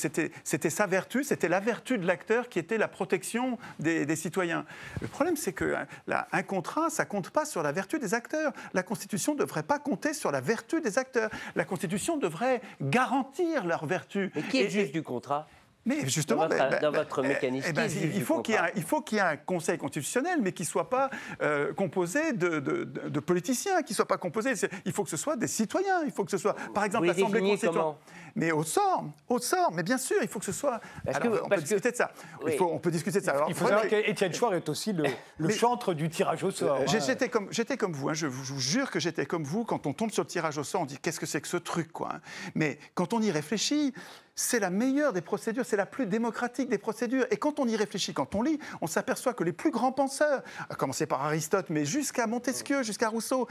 [0.70, 4.64] sa vertu, c'était la vertu de l'acteur qui était la protection des, citoyens.
[5.00, 8.52] Le problème, c'est qu'un un contrat, ça compte pas sur la vertu des acteurs.
[8.74, 11.30] La Constitution ne devrait pas compter sur la vertu des acteurs.
[11.54, 14.30] La Constitution devrait garantir leur vertu.
[14.34, 15.48] Mais qui est juste du contrat?
[15.84, 16.48] Mais justement,
[16.80, 17.72] dans votre, mécanisme,
[18.14, 22.32] il, faut qu'il y ait un Conseil constitutionnel, mais qui ne soit pas euh, composé
[22.32, 24.52] de, de, politiciens, qui ne soit pas composé.
[24.84, 26.04] Il faut que ce soit des citoyens.
[26.04, 27.94] Il faut que ce soit, par exemple, l'Assemblée constitutionnelle.
[28.34, 29.72] Mais au sort, au sort.
[29.72, 30.80] Mais bien sûr, il faut que ce soit.
[31.06, 32.12] on peut discuter de ça.
[32.46, 33.44] Il faut, on peut discuter de ça.
[33.48, 36.80] il faut savoir qu'Étienne Chouard est aussi le, chantre du tirage au sort.
[36.80, 36.86] Hein.
[36.86, 38.08] J'étais comme, comme vous.
[38.08, 38.14] Hein.
[38.14, 39.64] je vous jure que j'étais comme vous.
[39.64, 41.56] Quand on tombe sur le tirage au sort, on dit qu'est-ce que c'est que ce
[41.56, 42.14] truc, quoi.
[42.14, 42.20] Hein.
[42.54, 43.92] Mais quand on y réfléchit,
[44.34, 47.26] c'est la meilleure des procédures, c'est la plus démocratique des procédures.
[47.30, 50.42] Et quand on y réfléchit, quand on lit, on s'aperçoit que les plus grands penseurs,
[50.70, 53.46] à commencer par Aristote, mais jusqu'à Montesquieu, jusqu'à Rousseau,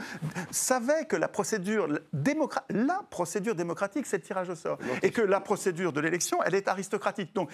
[0.50, 1.88] savaient que la procédure,
[2.70, 4.71] la procédure démocratique, c'est le tirage au sort.
[5.02, 7.34] Et que la procédure de l'élection, elle est aristocratique.
[7.34, 7.50] Donc,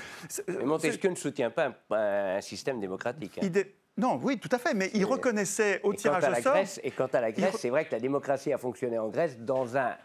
[0.46, 3.38] mais Montesquieu ne soutient pas un, système démocratique.
[3.42, 3.62] Hein.
[3.96, 6.56] Non, oui, tout à fait, mais il reconnaissait au tirage au sort.
[6.84, 9.76] et quant à la Grèce, c'est vrai que la démocratie a fonctionné en Grèce dans
[9.76, 9.96] un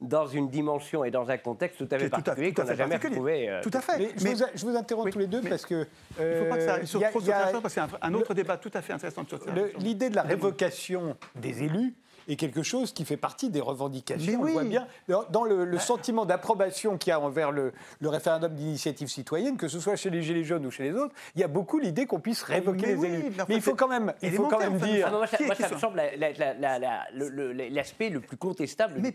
[0.00, 3.50] dans une dimension et dans un contexte tout à fait particulier qu'on n'a jamais retrouvé.
[3.50, 3.98] Euh, tout à fait.
[4.22, 5.86] Mais, je, vous, interromps tous les deux parce que.
[6.18, 8.32] il ne faut pas que ça sur trop sur parce qu'il y a un, autre
[8.34, 9.38] débat tout à fait intéressant sur
[9.78, 11.94] L'idée de la révocation des élus
[12.32, 14.40] est quelque chose qui fait partie des revendications.
[14.40, 14.86] On voit bien
[15.30, 15.78] dans le, bah.
[15.78, 20.22] sentiment d'approbation qu'il y a envers le, référendum d'initiative citoyenne, que ce soit chez les
[20.22, 23.04] Gilets jaunes ou chez les autres, il y a beaucoup l'idée qu'on puisse révoquer les
[23.04, 23.32] élus.
[23.48, 25.08] Mais, il faut quand même, il faut quand même dire.
[25.08, 26.02] Ah, moi, ça, me semble
[27.70, 29.00] l'aspect le plus contestable.
[29.00, 29.14] Mais,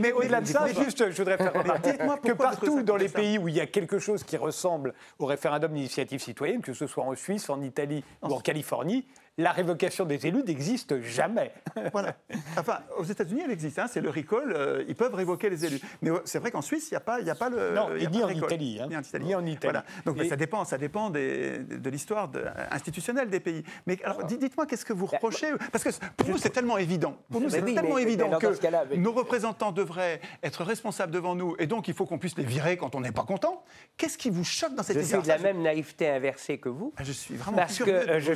[0.00, 3.48] mais, au-delà de ça, juste, je voudrais faire remarquer que partout dans les pays où
[3.48, 7.14] il y a quelque chose qui ressemble au référendum d'initiative citoyenne, que ce soit en
[7.14, 9.04] Suisse, en Italie ou en Californie,
[9.38, 11.52] la révocation des élus n'existe jamais.
[11.92, 12.16] voilà.
[12.58, 13.78] Enfin, aux États-Unis, elle existe.
[13.78, 14.52] Hein, c'est le recall.
[14.52, 15.80] Euh, ils peuvent révoquer les élus.
[16.00, 17.74] Mais euh, c'est vrai qu'en Suisse, il n'y a, pas, a pas le.
[17.74, 18.86] Non, y a ni, en Italie, hein.
[18.88, 19.24] ni, en Italie.
[19.24, 19.58] Ni en Italie.
[19.62, 19.84] Voilà.
[20.04, 22.30] Donc ça dépend, ça dépend des, de l'histoire
[22.70, 23.62] institutionnelle des pays.
[23.86, 27.16] Mais alors, dites-moi, qu'est-ce que vous bah, reprochez Parce que pour nous, c'est tellement évident.
[27.30, 31.88] Pour nous, c'est tellement évident que nos représentants devraient être responsables devant nous, et donc
[31.88, 33.64] il faut qu'on puisse les virer quand on n'est pas content.
[33.96, 36.68] Qu'est-ce qui vous choque dans cette histoire Je suis de la même naïveté inversée que
[36.68, 36.94] vous.
[36.96, 38.32] Ah, je suis vraiment Parce que euh, je,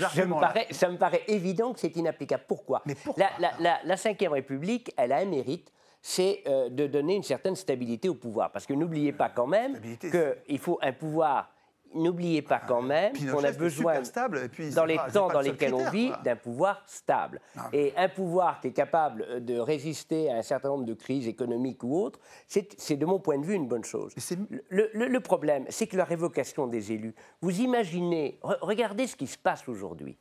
[0.70, 2.44] ça me paraît évident que c'est inapplicable.
[2.46, 3.26] Pourquoi, Mais pourquoi?
[3.38, 5.72] La, la, la, Ve République, elle a un mérite,
[6.02, 8.52] c'est euh, de donner une certaine stabilité au pouvoir.
[8.52, 11.50] Parce que n'oubliez pas quand même qu'il faut un pouvoir
[11.94, 14.00] n'oubliez pas quand même qu'on a besoin,
[14.74, 17.40] dans les temps dans lesquels on vit, d'un pouvoir stable.
[17.72, 21.82] Et un pouvoir qui est capable de résister à un certain nombre de crises économiques
[21.82, 24.14] ou autres, c'est de mon point de vue une bonne chose.
[24.68, 29.38] Le, le, problème, c'est que la révocation des élus, vous imaginez, regardez ce qui se
[29.38, 30.16] passe aujourd'hui.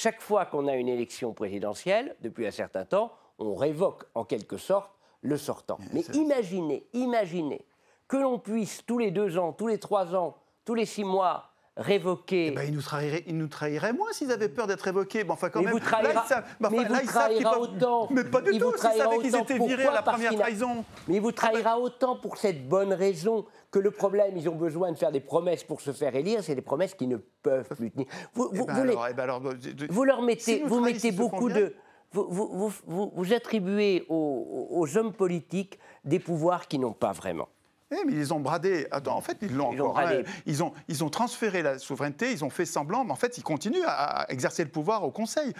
[0.00, 4.56] Chaque fois qu'on a une élection présidentielle, depuis un certain temps, on révoque en quelque
[4.56, 5.76] sorte le sortant.
[5.92, 7.66] Mais imaginez, imaginez
[8.06, 11.47] que l'on puisse tous les deux ans, tous les trois ans, tous les six mois,
[11.78, 12.48] révoquer.
[12.48, 15.24] Eh ben, ils, nous trahiraient moins s'ils avaient peur d'être révoqués.
[15.24, 15.74] Bon, enfin, quand Mais même.
[15.74, 18.08] vous trahira- là, ils savent, bah, mais enfin, là, ils savent trahira qu'ils peuvent- autant.
[18.10, 18.72] Mais pas du Il tout.
[18.76, 20.84] S'ils savaient qu'ils étaient virés Pourquoi à la première trahison.
[21.06, 24.92] Mais il vous trahira autant pour cette bonne raison que le problème, ils ont besoin
[24.92, 27.90] de faire des promesses pour se faire élire, c'est des promesses qui ne peuvent plus
[27.90, 28.06] tenir.
[28.34, 29.42] Vous, Eh vous- ben vous les- alors, eh ben alors,
[29.90, 31.74] vous leur mettez, si vous mettez beaucoup de.
[32.10, 37.12] Vous, vous- vous- vous- vous attribuez aux, aux hommes politiques des pouvoirs qu'ils n'ont pas
[37.12, 37.48] vraiment.
[37.90, 38.86] Eh, mais ils ont bradé.
[38.90, 39.98] Attends, en fait, ils l'ont Ils ont encore.
[39.98, 40.02] hein.
[40.02, 40.24] bradé.
[40.44, 43.42] Ils, ont, ils ont transféré la souveraineté, ils ont fait semblant, mais en fait, ils
[43.42, 45.54] continuent à, à exercer le pouvoir au Conseil.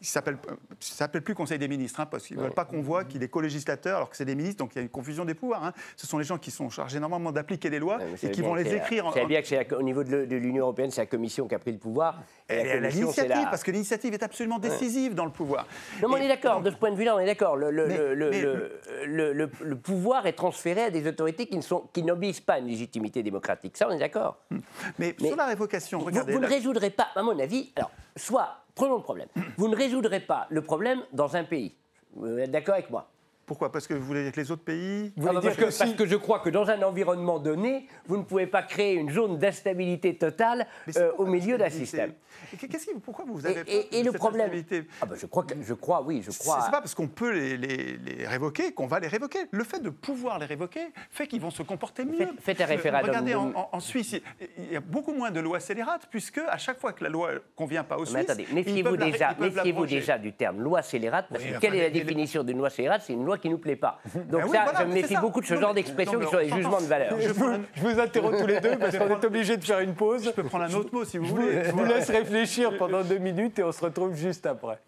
[0.00, 2.82] Il s'appelle, euh, s'appelle plus Conseil des ministres, hein, parce qu'ils ne veulent pas qu'on
[2.82, 5.24] voit qu'il est co-législateur alors que c'est des ministres, donc il y a une confusion
[5.24, 5.64] des pouvoirs.
[5.64, 5.72] hein.
[5.96, 8.64] Ce sont les gens qui sont chargés normalement d'appliquer les lois et qui vont les
[8.64, 9.06] c'est écrire.
[9.06, 11.54] en- Vous savez bien que c'est au niveau de, l'Union européenne, c'est la Commission qui
[11.56, 12.22] a pris le pouvoir.
[12.48, 15.32] et à la Commission, c'est l'initiative, la- parce que l'initiative est absolument décisive dans le
[15.32, 15.66] pouvoir.
[16.00, 17.56] Non, mais on Et est d'accord, donc, de ce point de vue-là, on est d'accord.
[17.56, 21.06] Le, le- Mais- le- le- mais- le- le- le- le pouvoir est transféré à des
[21.08, 23.76] autorités qui ne sont- qui n'obéissent pas à une légitimité démocratique.
[23.76, 24.38] Ça, on est d'accord.
[24.98, 26.32] Mais, Mais sur la révocation, Vous, regardez.
[26.32, 29.76] vous ne là- résoudrez pas, à mon avis, alors, soit, prenons le problème, vous ne
[29.76, 31.74] résoudrez pas le problème dans un pays.
[32.14, 33.08] Vous êtes d'accord avec moi
[33.44, 33.72] Pourquoi?
[33.72, 35.12] Parce que vous voulez que les autres pays.
[35.16, 36.80] Vous voulez Ah dire parce, que que, parce si- que je crois que dans un
[36.82, 41.58] environnement donné, vous ne pouvez pas créer une zone d'instabilité totale Mais euh, au milieu
[41.58, 42.12] d'un système.
[42.58, 44.46] Qu'est-ce qui, pourquoi vous Et, avez et- et de le cette problème.
[44.46, 44.88] instabilité?
[45.00, 46.60] Ah bah je crois, que, je crois, oui, je crois.
[46.64, 49.40] c'est pas parce qu'on peut les, les- les révoquer qu'on va les révoquer.
[49.50, 52.18] Le fait de pouvoir les révoquer fait qu'ils vont se comporter mieux.
[52.18, 53.08] Faites- faites un référendum.
[53.08, 54.16] Regardez, en, en- en Suisse,
[54.58, 57.30] il- y a beaucoup moins de lois scélérates, puisque à chaque fois que la loi
[57.56, 61.42] convient pas aux Mais Suisses, attendez, ils méfiez-vous la- déjà, du terme loi scélérate, parce
[61.44, 63.02] Oui, que quelle est la les- définition d'une loi scélérate?
[63.04, 63.98] C'est une loi qui ne nous plaît pas.
[64.14, 66.04] Donc Ben oui, ça, voilà, je me méfie beaucoup de ce Non, genre non, qui
[66.04, 67.20] sont des jugements de valeur.
[67.20, 69.94] Je vous, je vous interromps tous les deux parce qu'on est obligé de faire une
[69.94, 70.24] pause.
[70.24, 71.64] Je peux prendre un autre mot si vous, voulez.
[71.64, 74.78] je vous laisse réfléchir pendant deux minutes et on se retrouve juste après.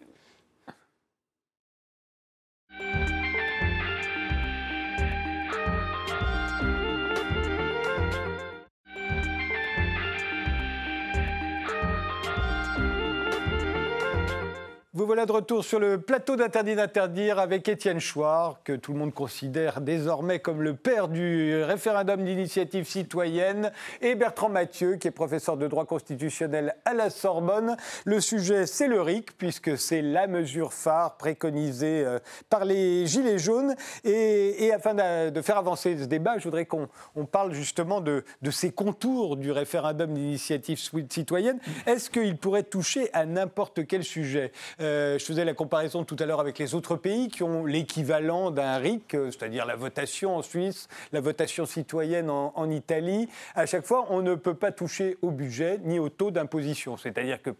[15.05, 18.97] Vous voilà de retour sur le plateau d'Interdit d'interdire avec Étienne Chouard, que tout le
[18.97, 25.11] monde considère désormais comme le père du référendum d'initiative citoyenne, et Bertrand Mathieu, qui est
[25.11, 27.77] professeur de droit constitutionnel à la Sorbonne.
[28.03, 32.17] Le sujet, c'est le RIC, puisque c'est la mesure phare préconisée euh,
[32.49, 33.75] par les Gilets jaunes.
[34.05, 34.95] Et, afin
[35.29, 39.37] de, faire avancer ce débat, je voudrais qu'on on parle justement de, de ces contours
[39.37, 40.79] du référendum d'initiative
[41.11, 41.59] citoyenne.
[41.85, 44.51] Est-ce qu'il pourrait toucher à n'importe quel sujet?
[44.81, 48.51] Euh, Je faisais la comparaison tout à l'heure avec les autres pays qui ont l'équivalent
[48.51, 53.29] d'un RIC, euh, c'est-à-dire la votation en Suisse, la votation citoyenne en, en Italie.
[53.55, 56.97] À chaque fois, on ne peut pas toucher au budget ni au taux d'imposition.
[56.97, 57.51] C'est-à-dire que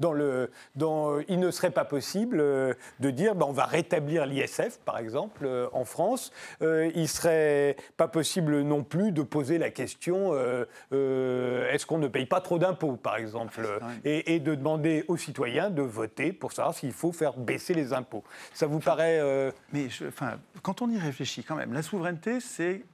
[0.00, 4.26] dans le, dans, il ne serait pas possible euh, de dire ben, on va rétablir
[4.26, 6.32] l'ISF, par exemple, euh, en France.
[6.62, 11.98] Euh, il serait pas possible non plus de poser la question euh, euh, est-ce qu'on
[11.98, 13.66] ne paye pas trop d'impôts, par exemple,
[14.04, 17.92] et, et de demander aux citoyens de voter pour savoir s'il faut faire baisser les
[17.92, 18.24] impôts.
[18.52, 22.84] Ça vous paraît euh, Mais enfin, quand on y réfléchit quand même, la souveraineté, c'est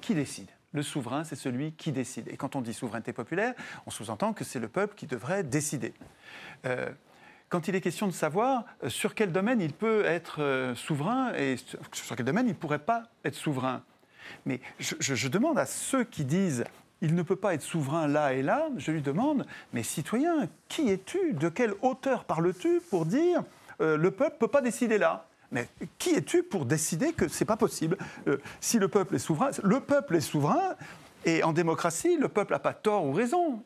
[0.00, 2.28] qui décide le souverain, c'est celui qui décide.
[2.28, 3.54] Et quand on dit souveraineté populaire,
[3.86, 5.94] on sous-entend que c'est le peuple qui devrait décider.
[6.66, 6.90] Euh,
[7.48, 11.56] quand il est question de savoir euh, sur quel domaine il peut être souverain et
[11.92, 13.84] sur quel domaine il ne pourrait pas être souverain.
[14.44, 16.64] Mais je demande à ceux qui disent
[17.02, 20.88] il ne peut pas être souverain là et là, je lui demande, mais citoyen, qui
[20.90, 21.32] es-tu?
[21.34, 23.42] De quelle hauteur parles-tu pour dire
[23.80, 25.26] euh, le peuple ne peut pas décider là?
[25.52, 27.96] Mais qui es-tu pour décider que c'est pas possible?
[28.26, 30.74] Euh, Si le peuple est souverain, le peuple est souverain,
[31.24, 33.62] et en démocratie, le peuple n'a pas tort ou raison.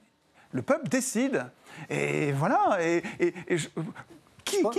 [0.52, 1.46] Le peuple décide.
[1.88, 2.78] Et voilà.
[2.82, 3.68] Et, et- et je-
[4.44, 4.70] qui, va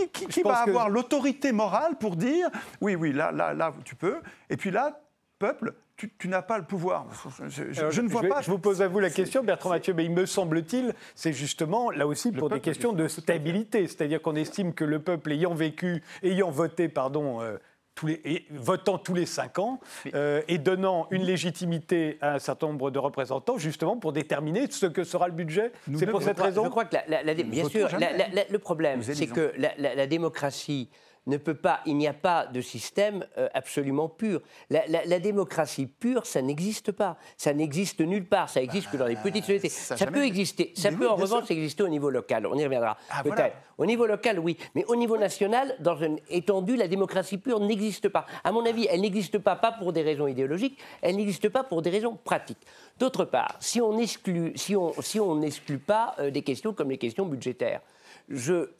[0.66, 2.50] que- avoir l'autorité morale pour dire
[2.82, 4.18] oui, oui, là, là, là, tu peux.
[4.50, 5.00] Et puis là,
[5.40, 7.06] peuple, tu, tu n'as pas le pouvoir.
[7.48, 8.42] Je, je- Alors, je ne vois vais- pas.
[8.42, 11.92] Je vous pose à vous la question, Bertrand Mathieu, mais il me semble-t-il, c'est justement
[11.92, 13.86] là aussi pour des questions de stabilité.
[13.88, 17.58] C'est-à-dire qu'on estime que le peuple ayant vécu, ayant voté, pardon, euh,
[17.94, 19.80] tous les, et votant tous les cinq ans
[20.16, 24.88] euh, et donnant une légitimité à un certain nombre de représentants, justement pour déterminer ce
[24.88, 25.72] que sera le budget.
[25.98, 26.64] C'est pour cette crois- raison.
[26.64, 28.12] Je crois que la, la- la- bien sûr, jamais.
[28.12, 30.90] la- la- la- le problème, c'est que la, la- la démocratie
[31.28, 34.42] ne peut pas, il n'y a pas de système euh, absolument pur.
[34.72, 37.18] La, la- la démocratie pure, ça n'existe pas.
[37.38, 38.50] Ça n'existe nulle part.
[38.50, 39.70] Ça existe que dans les petites sociétés.
[39.70, 40.72] ça peut exister.
[40.76, 41.56] Ça peut oui, en revanche sûr.
[41.56, 42.48] exister au niveau local.
[42.48, 43.36] On y reviendra Ah, peut-être.
[43.36, 43.54] voilà.
[43.78, 44.58] Au niveau local, oui.
[44.76, 48.26] Mais au niveau national, dans une étendue, la démocratie pure n'existe pas.
[48.44, 51.82] À mon avis, elle n'existe pas, pas pour des raisons idéologiques, elle n'existe pas pour
[51.82, 52.60] des raisons pratiques.
[53.00, 56.90] D'autre part, si on exclut, si on, si on n'exclut pas euh, des questions comme
[56.92, 57.82] les questions budgétaires,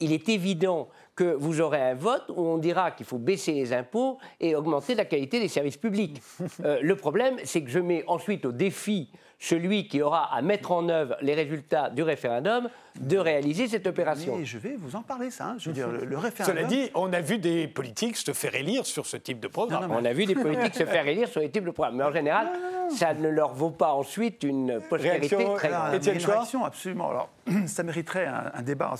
[0.00, 3.72] il est évident que vous aurez un vote où on dira qu'il faut baisser les
[3.72, 6.20] impôts et augmenter la qualité des services publics.
[6.64, 9.10] Euh, le problème, c'est que je mets ensuite au défi
[9.42, 12.68] celui qui aura à mettre en œuvre les résultats du référendum
[13.00, 14.36] de réaliser cette opération.
[14.36, 15.46] Mais je vais vous en parler, ça.
[15.46, 15.56] Hein.
[15.58, 16.58] Je veux dire, le, référendum.
[16.58, 19.90] Cela dit, on a vu des politiques se faire élire sur ce type de programme.
[19.90, 21.96] On a vu des politiques se faire élire sur ce type de programme.
[21.96, 22.50] Mais en général,
[22.96, 25.94] ça ne leur vaut pas ensuite une postérité très grande.
[25.94, 27.10] Une réaction, absolument.
[27.10, 27.30] Alors,
[27.66, 28.94] ça mériterait un, un débat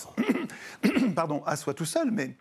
[1.15, 2.35] pardon, à soi tout seul, mais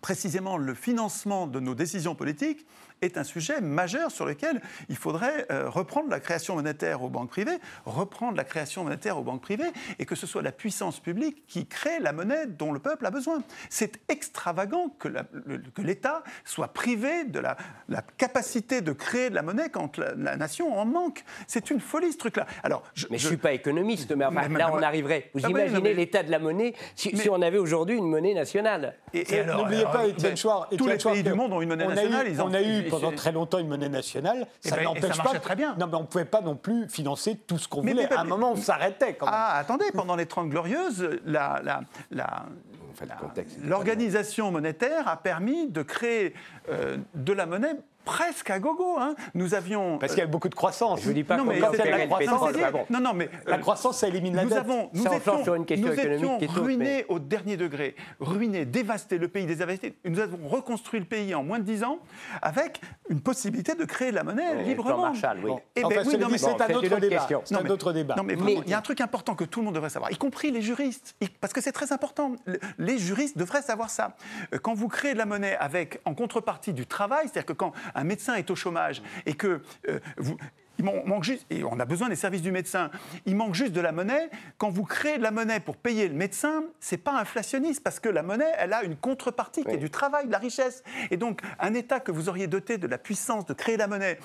[0.00, 2.66] précisément le financement de nos décisions politiques
[3.02, 7.30] est un sujet majeur sur lequel il faudrait euh, reprendre la création monétaire aux banques
[7.30, 11.46] privées, reprendre la création monétaire aux banques privées, et que ce soit la puissance publique
[11.46, 13.42] qui crée la monnaie dont le peuple a besoin.
[13.70, 15.08] C'est extravagant que
[15.78, 17.56] l'État soit privé de la,
[18.16, 21.24] capacité de créer de la monnaie quand la, nation en manque.
[21.46, 22.46] C'est une folie ce truc-là.
[22.62, 24.24] Alors, je, mais je ne suis pas économiste, mais,
[24.58, 25.30] là on arriverait.
[25.34, 28.94] Vous imaginez l'état de la monnaie si, on avait aujourd'hui une monnaie nationale.
[29.12, 32.28] Et, n'oubliez pas, Étienne Chouard, tous les pays du monde ont une monnaie nationale.
[32.28, 34.46] ils ont, on a eu pendant très longtemps une monnaie nationale.
[34.64, 35.38] Eh ça ben, n'empêche pas.
[35.38, 35.74] très bien.
[35.78, 38.12] Non, mais on ne pouvait pas non plus financer tout ce qu'on voulait.
[38.12, 39.34] à un moment, on s'arrêtait quand même.
[39.36, 42.46] Ah, attendez, pendant les Trente Glorieuses, la, la, la
[43.62, 46.34] L'organisation monétaire a permis de créer
[46.70, 48.96] euh, de la monnaie presque à gogo.
[48.98, 49.14] Hein.
[49.34, 49.98] Nous avions.
[49.98, 51.02] Parce qu'il y a beaucoup de croissance.
[51.02, 52.52] Je ne dis pas non, mais la croissance.
[52.88, 54.58] Non, non, mais la croissance, ça élimine la nous dette.
[54.58, 58.64] Avons, nous ça étions, sur une question nous économique étions ruinés au dernier degré, ruinés,
[58.64, 59.92] dévastés, le pays désinvesti.
[60.04, 61.98] Nous avons reconstruit le pays en moins de 10 ans
[62.40, 65.02] avec une possibilité de créer la monnaie librement.
[65.02, 65.52] Marshall, oui.
[65.74, 67.26] Et enfin, oui, non, c'est un autre débat.
[67.44, 68.14] C'est un autre débat.
[68.16, 70.12] Non, mais, mais il y a un truc important que tout le monde devrait savoir,
[70.12, 72.32] y compris les juristes, parce que c'est très important.
[72.78, 74.16] Les juristes devraient savoir ça.
[74.54, 77.72] Euh, quand vous créez de la monnaie avec en contrepartie du travail, c'est-à-dire que quand
[77.96, 80.36] un médecin est au chômage et que euh, vous,
[80.78, 82.90] il manque juste, et on a besoin des services du médecin,
[83.24, 84.28] il manque juste de la monnaie.
[84.58, 88.08] Quand vous créez de la monnaie pour payer le médecin, c'est pas inflationniste parce que
[88.08, 90.82] la monnaie, elle a une contrepartie qui est du travail, de la richesse.
[91.10, 94.18] Et donc, un État que vous auriez doté de la puissance de créer la monnaie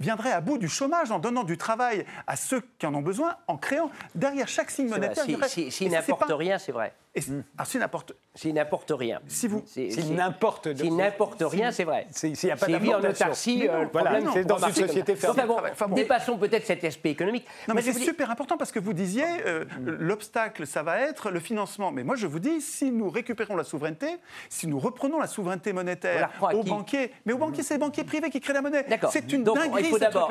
[0.00, 3.36] viendrait à bout du chômage en donnant du travail à ceux qui en ont besoin,
[3.46, 5.24] en créant derrière chaque signe monétaire.
[5.48, 6.94] S'il si, n'apporte rien, c'est vrai.
[7.16, 7.42] Hmm.
[7.56, 8.12] Ah, s'il n'apporte.
[8.34, 9.20] S'il n'apporte rien.
[9.28, 9.62] Si vous.
[9.66, 10.76] S'il n'importe.
[10.76, 12.08] S'il n'importe rien, c'est vrai.
[12.10, 15.42] S'il n'y a pas en autarcie, euh, voilà, c'est dans une société fermée.
[15.70, 17.46] Enfin bon, dépassons peut-être cet aspect économique.
[17.68, 21.38] Non, mais, c'est super important parce que vous disiez euh, l'obstacle, ça va être le
[21.38, 21.92] financement.
[21.92, 24.16] Mais moi, je vous dis, si nous récupérons la souveraineté,
[24.48, 28.30] si nous reprenons la souveraineté monétaire aux banquiers, mais aux banquiers, c'est les banquiers privés
[28.30, 28.84] qui créent la monnaie.
[29.10, 29.84] C'est une Donc, dinguerie.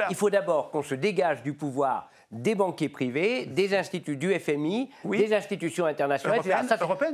[0.09, 4.89] Il faut d'abord qu'on se dégage du pouvoir des banquiers privés, des instituts du FMI,
[5.05, 6.41] des institutions internationales,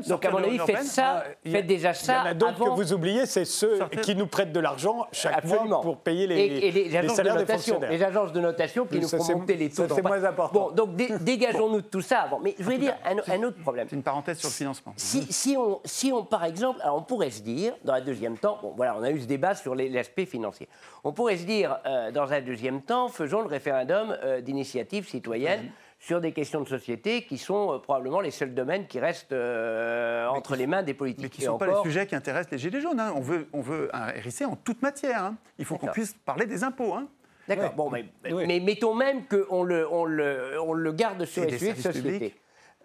[0.08, 2.14] Donc, à mon avis, faites ça, faites déjà ça.
[2.14, 5.08] Il y en a d'autres que vous oubliez, c'est ceux qui nous prêtent de l'argent
[5.12, 8.86] chaque mois pour payer les, et, les, agences salaires de notation, Les agences de notation
[8.86, 9.86] qui nous font monter les taux.
[9.94, 10.60] C'est moins important.
[10.60, 12.40] Bon, donc dégageons-nous de tout ça avant.
[12.40, 13.88] Mais je voulais dire un, autre problème.
[13.90, 14.94] C'est une parenthèse sur le financement.
[14.98, 18.60] Si, on, si on, par exemple, alors on pourrait se dire, dans un deuxième temps,
[18.62, 20.68] bon, voilà, on a eu ce débat sur l'aspect financier.
[21.04, 25.72] On pourrait se dire, euh, dans un deuxième temps, faisons le référendum euh, d'initiative citoyenne
[26.00, 30.28] sur des questions de société qui sont euh, probablement les seuls domaines qui restent euh,
[30.28, 31.24] entre les mains des politiques.
[31.24, 33.00] Mais qui ne sont pas les sujets qui intéressent les Gilets jaunes.
[33.00, 33.14] Hein.
[33.16, 35.26] On, veut, on veut un RIC en toute matière.
[35.26, 35.36] Hein.
[35.58, 36.94] Il faut qu'on puisse parler des impôts.
[36.94, 37.08] Hein.
[37.50, 37.74] D'accord.
[37.74, 41.74] Bon, mais, mais, mettons même qu'on le, on le, on le garde sur les sujets
[41.74, 42.36] de société.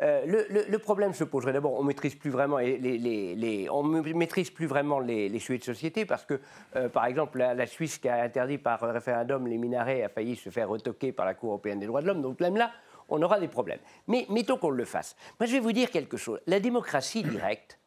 [0.01, 3.85] Euh, le, le, problème se poserait d'abord, on maîtrise plus vraiment les, les, les, on
[3.85, 6.41] maîtrise plus vraiment les, sujets de société parce que,
[6.89, 10.51] par exemple, la, la, Suisse qui a interdit par référendum les minarets a failli se
[10.51, 12.23] faire retoquer par la Cour européenne des droits de l'homme.
[12.23, 12.73] Donc même là,
[13.09, 13.81] on aura des problèmes.
[14.07, 15.17] Mais mettons qu'on le fasse.
[15.39, 16.41] Moi, je vais vous dire quelque chose.
[16.47, 17.79] La démocratie directe,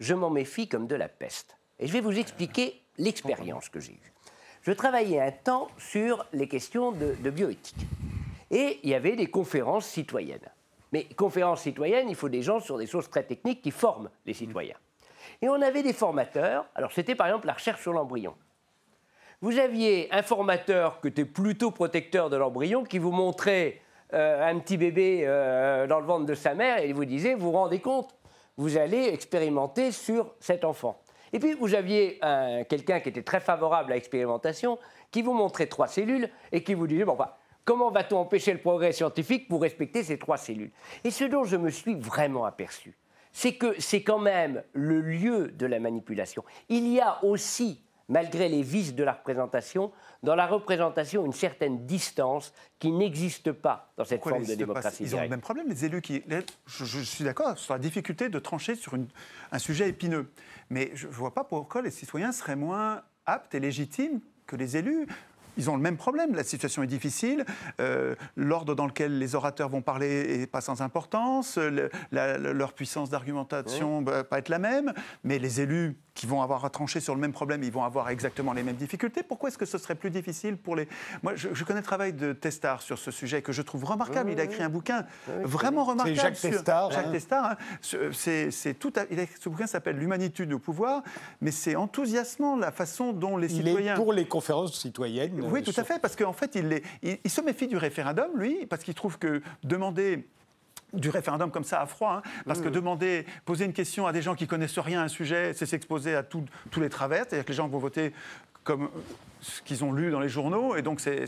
[0.00, 1.56] je m'en méfie comme de la peste.
[1.78, 4.12] Et je vais vous expliquer l'expérience que j'ai eue.
[4.62, 7.86] Je travaillais un temps sur les questions de, bioéthique.
[8.50, 10.48] Et il y avait des conférences citoyennes.
[10.92, 14.32] Mais conférences citoyennes, il faut des gens sur des choses très techniques qui forment les
[14.32, 14.76] citoyens.
[15.42, 16.64] Et on avait des formateurs.
[16.74, 18.34] Alors, c'était par exemple la recherche sur l'embryon.
[19.42, 24.58] Vous aviez un formateur qui était plutôt protecteur de l'embryon qui vous montrait euh, un
[24.58, 27.58] petit bébé euh, dans le ventre de sa mère et il vous disait, vous vous
[27.58, 28.14] rendez compte,
[28.56, 31.00] vous allez expérimenter sur cet enfant.
[31.32, 32.20] Et puis vous aviez
[32.68, 34.78] quelqu'un qui était très favorable à l'expérimentation,
[35.10, 38.60] qui vous montrait trois cellules et qui vous disait, bon, bah, comment va-t-on empêcher le
[38.60, 40.70] progrès scientifique pour respecter ces trois cellules?
[41.02, 42.96] Et ce dont je me suis vraiment aperçu,
[43.32, 46.44] c'est que c'est quand même le lieu de la manipulation.
[46.68, 49.92] Il y a aussi malgré les vices de la représentation,
[50.22, 55.04] dans la représentation une certaine distance qui n'existe pas dans cette forme de démocratie.
[55.04, 56.22] Ils ont le même problème, les élus qui.
[56.66, 58.94] Je, suis d'accord sur la difficulté de trancher sur
[59.52, 60.30] un sujet épineux.
[60.70, 64.76] Mais je ne vois pas pourquoi les citoyens seraient moins aptes et légitimes que les
[64.76, 65.06] élus
[65.56, 66.34] ils ont le même problème.
[66.34, 67.44] La situation est difficile.
[67.80, 71.58] Euh, l'ordre dans lequel les orateurs vont parler n'est pas sans importance.
[72.10, 74.92] leur puissance d'argumentation ne va pas être la même.
[75.22, 78.08] Mais les élus qui vont avoir à trancher sur le même problème, ils vont avoir
[78.08, 79.22] exactement les mêmes difficultés.
[79.22, 80.88] Pourquoi est-ce que ce serait plus difficile pour les...
[81.22, 84.30] Moi, je, connais le travail de Testard sur ce sujet que je trouve remarquable.
[84.30, 85.06] il a écrit un bouquin
[85.42, 86.16] vraiment remarquable.
[86.36, 86.92] C'est Jacques Testard.
[86.92, 87.12] Jacques hein.
[87.12, 87.50] Testard.
[87.50, 87.56] Hein.
[88.12, 88.92] C'est tout.
[88.94, 91.02] ce bouquin s'appelle L'humanitude au pouvoir,
[91.40, 93.80] mais c'est enthousiasmant la façon dont les citoyens.
[93.80, 95.34] Il est pour les conférences citoyennes.
[95.50, 98.82] Oui, tout à fait, parce qu'en fait, il, il, se méfie du référendum, lui, parce
[98.82, 100.26] qu'il trouve que demander
[100.92, 104.22] du référendum comme ça à froid, hein, parce que demander, poser une question à des
[104.22, 106.46] gens qui connaissent rien à un sujet, c'est s'exposer à tous
[106.80, 108.12] les travers, c'est-à-dire que les gens vont voter
[108.62, 108.88] comme
[109.40, 111.26] ce qu'ils ont lu dans les journaux, et donc c'est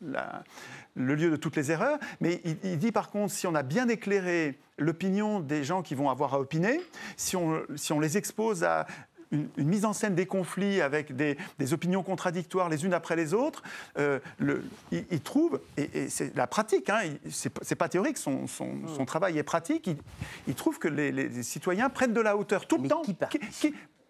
[0.00, 1.98] le lieu de toutes les erreurs.
[2.20, 6.10] Mais il, dit par contre, si on a bien éclairé l'opinion des gens qui vont
[6.10, 6.80] avoir à opiner,
[7.16, 8.86] si on, si on les expose à
[9.56, 11.36] une, mise en scène des conflits avec des,
[11.72, 13.62] opinions contradictoires les unes après les autres,
[13.98, 14.18] euh,
[14.92, 19.90] il, trouve, et, c'est la pratique, hein, c'est pas théorique, son, son, travail est pratique,
[20.46, 23.02] il, trouve que les, citoyens prennent de la hauteur tout le temps.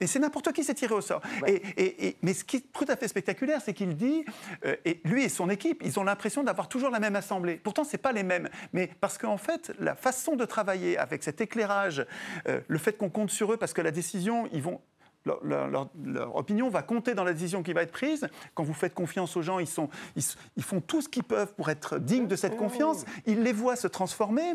[0.01, 1.23] et c'est n'importe qui s'est tiré au sort.
[1.47, 4.25] Et, mais ce qui est tout à fait spectaculaire, c'est qu'il dit,
[4.65, 7.57] euh, et lui et son équipe, ils ont l'impression d'avoir toujours la même assemblée.
[7.57, 8.49] Pourtant, ce n'est pas les mêmes.
[8.73, 12.05] Mais parce qu'en fait, la façon de travailler avec cet éclairage,
[12.49, 14.81] euh, le fait qu'on compte sur eux, parce que la décision, ils vont
[15.27, 18.29] leur, opinion va compter dans la décision qui va être prise.
[18.55, 21.71] Quand vous faites confiance aux gens, ils, sont, ils, font tout ce qu'ils peuvent pour
[21.71, 23.05] être dignes de cette confiance.
[23.27, 24.55] Ils les voient se transformer.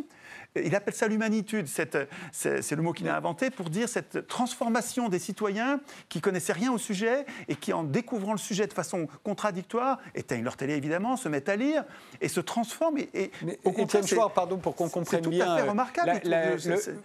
[0.55, 1.67] Il appelle ça l'humanitude.
[1.67, 6.71] C'est le mot qu'il a inventé pour dire cette transformation des citoyens qui connaissaient rien
[6.71, 11.17] au sujet et qui, en découvrant le sujet de façon contradictoire, éteignent leur télé évidemment,
[11.17, 11.83] se mettent à lire
[12.21, 12.99] et se transforment.
[13.13, 14.03] Et, Mais, au contraire,
[14.33, 15.45] pardon, pour qu'on comprenne bien.
[15.45, 16.21] C'est tout à fait remarquable.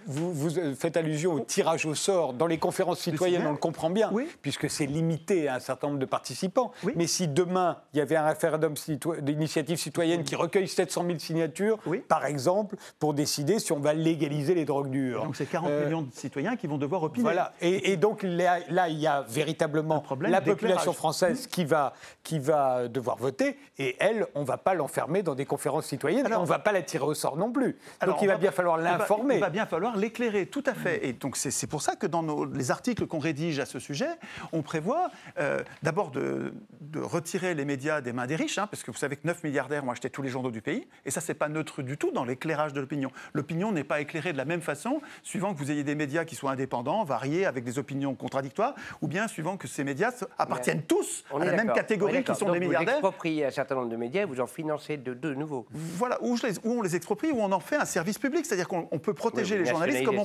[0.06, 4.12] vous, vous, faites allusion au tirage au sort dans les conférences citoyennes le comprend bien,
[4.42, 6.72] puisque c'est limité à un certain nombre de participants.
[6.94, 8.74] Mais si demain, il y avait un référendum
[9.20, 11.78] d'initiative citoyenne qui recueille 700 000 signatures,
[12.08, 15.24] par exemple, pour décider si on va légaliser les drogues dures.
[15.24, 17.22] Donc c'est 40 euh, millions de citoyens qui vont devoir opiner.
[17.22, 17.52] Voilà.
[17.60, 23.16] Et, donc là, il y a véritablement la population française qui va, qui va devoir
[23.16, 26.58] voter, et elle, on ne va pas l'enfermer dans des conférences citoyennes, on ne va
[26.58, 27.76] pas la tirer au sort non plus.
[28.04, 29.36] donc il va, bien falloir l'informer.
[29.36, 31.06] Il va bien falloir l'éclairer, tout à fait.
[31.06, 34.08] Et donc c'est pour ça que dans nos, les articles qu'on rédige à ce sujet,
[34.52, 36.52] on prévoit euh, d'abord de,
[36.96, 39.84] retirer les médias des mains des riches, hein, parce que vous savez que 9 milliardaires
[39.84, 42.24] ont acheté tous les journaux du pays, et ça, c'est pas neutre du tout dans
[42.24, 43.10] l'éclairage de l'opinion.
[43.34, 46.34] L'opinion n'est pas éclairée de la même façon, suivant que vous ayez des médias qui
[46.34, 51.24] soient indépendants, variés, avec des opinions contradictoires, ou bien suivant que ces médias appartiennent tous
[51.34, 53.00] à la même catégorie qui sont les milliardaires.
[53.00, 55.66] Vous expropriez un certain nombre de médias, vous en financez de, de nouveaux.
[55.70, 59.14] Voilà, où, on les exproprie, ou on en fait un service public, c'est-à-dire qu'on peut
[59.14, 60.24] protéger les journalistes comme on...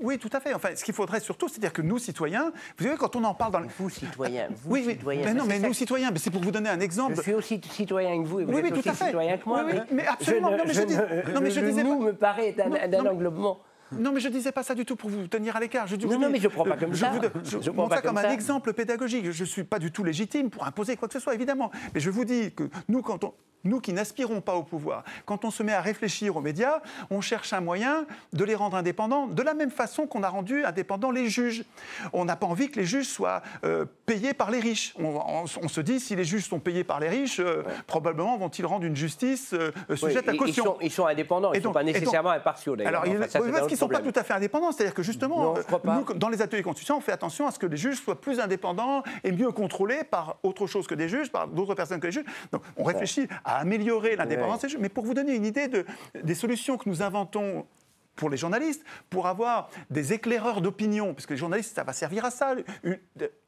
[0.00, 0.54] Oui, tout à fait.
[0.54, 3.52] Enfin, ce qu'il faudrait surtout, c'est-à-dire que nous, citoyens, vous savez, quand on en parle
[3.52, 5.24] dans Vous, citoyens, vous, oui, citoyens.
[5.24, 7.16] Mais non, mais nous, citoyens, mais c'est pour vous donner un exemple.
[7.16, 9.62] Je suis aussi citoyen que vous, et vous oui, êtes aussi citoyen que moi.
[9.66, 10.50] Oui, mais, absolument.
[10.50, 13.60] Non, mais je, dis, non, mais je disais nous me paraît d'un englobement.
[13.92, 15.86] Non, mais je ne disais pas ça du tout pour vous tenir à l'écart.
[15.90, 17.12] Non, non, mais je ne prends pas comme ça.
[17.44, 19.30] Je, prends ça comme, un exemple pédagogique.
[19.30, 21.70] Je ne suis pas du tout légitime pour imposer quoi que ce soit, évidemment.
[21.94, 23.32] Mais je vous dis que nous, quand on,
[23.64, 26.80] nous qui n'aspirons pas au pouvoir, quand on se met à réfléchir aux médias,
[27.10, 30.64] on cherche un moyen de les rendre indépendants de la même façon qu'on a rendu
[30.64, 31.64] indépendants les juges.
[32.12, 34.94] On n'a pas envie que les juges soient euh, payés par les riches.
[34.98, 38.84] On, se dit, si les juges sont payés par les riches, euh, probablement vont-ils rendre
[38.84, 40.76] une justice euh, sujette à caution.
[40.80, 43.02] Ils sont, indépendants, ils ne sont pas nécessairement impartiaux d'ailleurs.
[43.02, 44.72] Alors, parce qu'ils ne sont pas tout à fait indépendants.
[44.72, 45.54] C'est-à-dire que justement,
[45.84, 48.40] nous, dans les ateliers constitution, on fait attention à ce que les juges soient plus
[48.40, 52.12] indépendants et mieux contrôlés par autre chose que des juges, par d'autres personnes que les
[52.12, 52.24] juges.
[52.52, 54.76] Donc on réfléchit à améliorer l'indépendance des.
[54.78, 55.86] Mais pour vous donner une idée de,
[56.22, 57.66] des solutions que nous inventons
[58.14, 62.24] pour les journalistes, pour avoir des éclaireurs d'opinion, parce que les journalistes, ça va servir
[62.26, 62.54] à ça.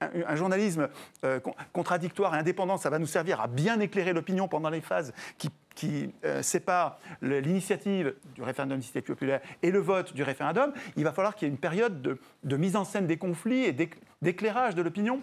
[0.00, 0.88] Un, journalisme
[1.24, 1.40] euh,
[1.72, 5.50] contradictoire et indépendant, ça va nous servir à bien éclairer l'opinion pendant les phases qui,
[5.74, 10.72] qui euh, séparent l'initiative du référendum d'initiative populaire et le vote du référendum.
[10.96, 13.64] Il va falloir qu'il y ait une période de, de mise en scène des conflits
[13.64, 13.76] et
[14.22, 15.20] d'éclairage de l'opinion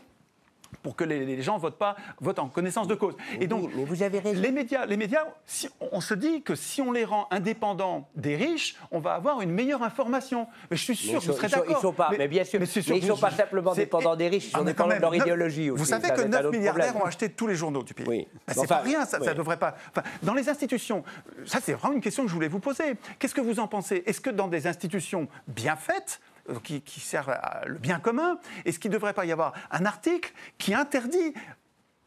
[0.83, 3.15] pour que les, gens votent pas, votent en connaissance de cause.
[3.39, 4.41] Et donc, mais vous avez raison.
[4.41, 8.35] les médias, les médias, si, on se dit que si on les rend indépendants des
[8.35, 10.47] riches, on va avoir une meilleure information.
[10.69, 11.77] Mais je suis sûr, que vous serez d'accord.
[11.77, 14.47] Ils sont pas, mais, bien sûr, mais, ils ne sont pas simplement dépendants des riches,
[14.47, 15.79] ils sont ah, dépendants de leur idéologie aussi.
[15.79, 18.05] Vous savez que 9 milliardaires ont acheté tous les journaux du pays.
[18.07, 18.27] Oui.
[18.47, 19.75] Ben, c'est pas rien, ça, ne devrait pas.
[20.23, 21.03] dans les institutions,
[21.45, 22.95] ça c'est vraiment une question que je voulais vous poser.
[23.19, 24.03] Qu'est-ce que vous en pensez?
[24.05, 28.79] Est-ce que dans des institutions bien faites, euh, qui, servent à le bien commun Est-ce
[28.79, 31.33] qu'il ne devrait pas y avoir un article qui interdit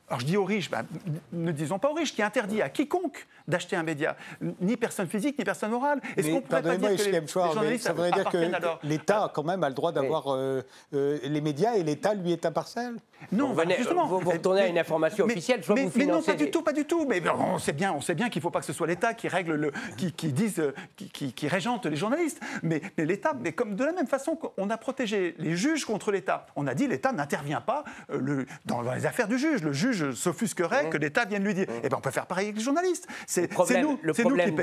[0.09, 0.85] alors je dis aux riches, ben,
[1.33, 4.17] ne disons pas aux riches, qui interdit à quiconque d'acheter un média,
[4.61, 6.01] ni personne physique, ni personne morale.
[6.17, 9.63] Est-ce qu'on pourrait pas dire que les, journalistes ça voudrait dire que l'État, quand même,
[9.65, 10.63] a le droit d'avoir euh,
[10.95, 12.97] euh, les médias et l'État, lui, est impartial?
[13.33, 14.07] Non, justement.
[14.07, 16.07] Vous, vous retournez à une information officielle, soit mais, vous financez...
[16.07, 17.07] Mais non, pas du tout, pas du tout.
[17.07, 19.15] Mais on sait bien, on sait bien qu'il ne faut pas que ce soit l'État
[19.15, 20.63] qui règle le, qui, qui dise,
[20.97, 22.41] qui, qui, régente les journalistes.
[22.63, 26.13] Mais, mais l'État, mais comme de la même façon qu'on a protégé les juges contre
[26.13, 29.63] l'État, on a dit l'État n'intervient pas euh, le, dans les affaires du juge.
[29.63, 30.91] Le juge s'offusquerait mmh.
[30.91, 31.67] que l'État vienne lui dire.
[31.69, 31.81] Mmh.
[31.85, 33.07] Eh bien, on peut faire pareil avec les journalistes.
[33.27, 33.40] C'est
[33.83, 34.55] nous, le problème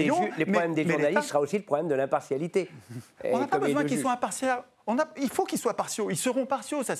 [0.74, 2.70] des journalistes sera aussi le problème de l'impartialité.
[3.24, 4.48] On n'a pas besoin qu'ils soient impartiaux
[5.22, 6.10] il faut qu'ils soient partiaux.
[6.10, 6.84] Ils seront partiaux.
[6.84, 6.96] Ça,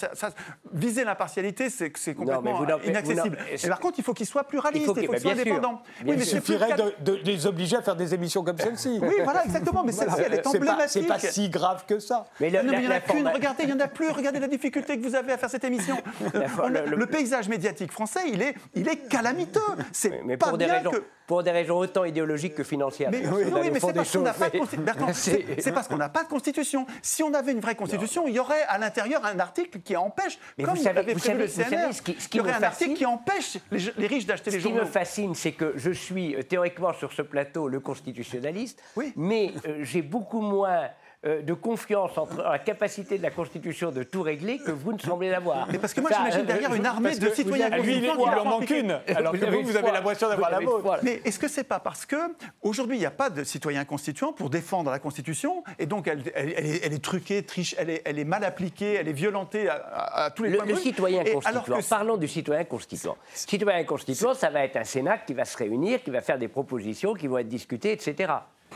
[0.74, 3.38] viser l'impartialité, c'est complètement inaccessible.
[3.52, 4.84] Et par contre, il faut qu'ils soient pluralistes.
[4.98, 5.82] Il faut qu'ils soient indépendants.
[6.06, 9.00] Oui, il suffirait de, les obliger à faire des émissions comme celle-ci.
[9.02, 9.84] Oui, voilà, exactement.
[9.84, 10.90] Mais celle-ci, elle est emblématique.
[10.90, 12.26] C'est pas si grave que ça.
[12.40, 13.28] Mais il n'y en a qu'une.
[13.28, 14.10] Regardez, il n'y en a plus.
[14.10, 15.98] Regardez la difficulté que vous avez à faire cette émission.
[16.68, 19.62] Le, paysage médiatique français, il est, il est calamiteux.
[19.94, 23.10] C'est pas bien que pour des raisons autant idéologiques que financières.
[23.12, 26.88] Mais, oui, mais c'est parce qu'on n'a pas, de parce qu'on n'a pas de constitution.
[27.02, 30.38] Si on avait une vraie constitution, il y aurait à l'intérieur un article qui empêche,
[30.58, 32.54] mais comme vous savez, vous savez, le CNR, ce qui, ce qui il y aurait
[32.54, 34.80] un article qui empêche les, riches d'acheter les journaux.
[34.80, 38.84] Ce qui me fascine, c'est que je suis euh, théoriquement sur ce plateau le constitutionnaliste,
[39.16, 40.90] mais euh, j'ai beaucoup moins
[41.28, 45.30] de confiance entre la capacité de la Constitution de tout régler que vous ne semblez
[45.30, 45.68] l'avoir.
[45.72, 48.16] Mais parce que moi, j'imagine derrière une armée de citoyens constituants.
[48.16, 51.00] Lui, il en manque une, alors que vous, vous avez l'impression d'avoir la vôtre.
[51.04, 52.16] Mais est-ce que c'est pas parce que
[52.62, 56.24] aujourd'hui, il n'y a pas de citoyens constituants pour défendre la Constitution, et donc elle,
[56.36, 60.68] est, truquée, triche, elle est, mal appliquée, elle est violentée à, tous les le, points
[60.68, 63.18] Le citoyen constituant, parlons du citoyen constituant.
[63.34, 66.48] Citoyen constituant, ça va être un Sénat qui va se réunir, qui va faire des
[66.48, 68.34] propositions, qui vont être discutées, etc.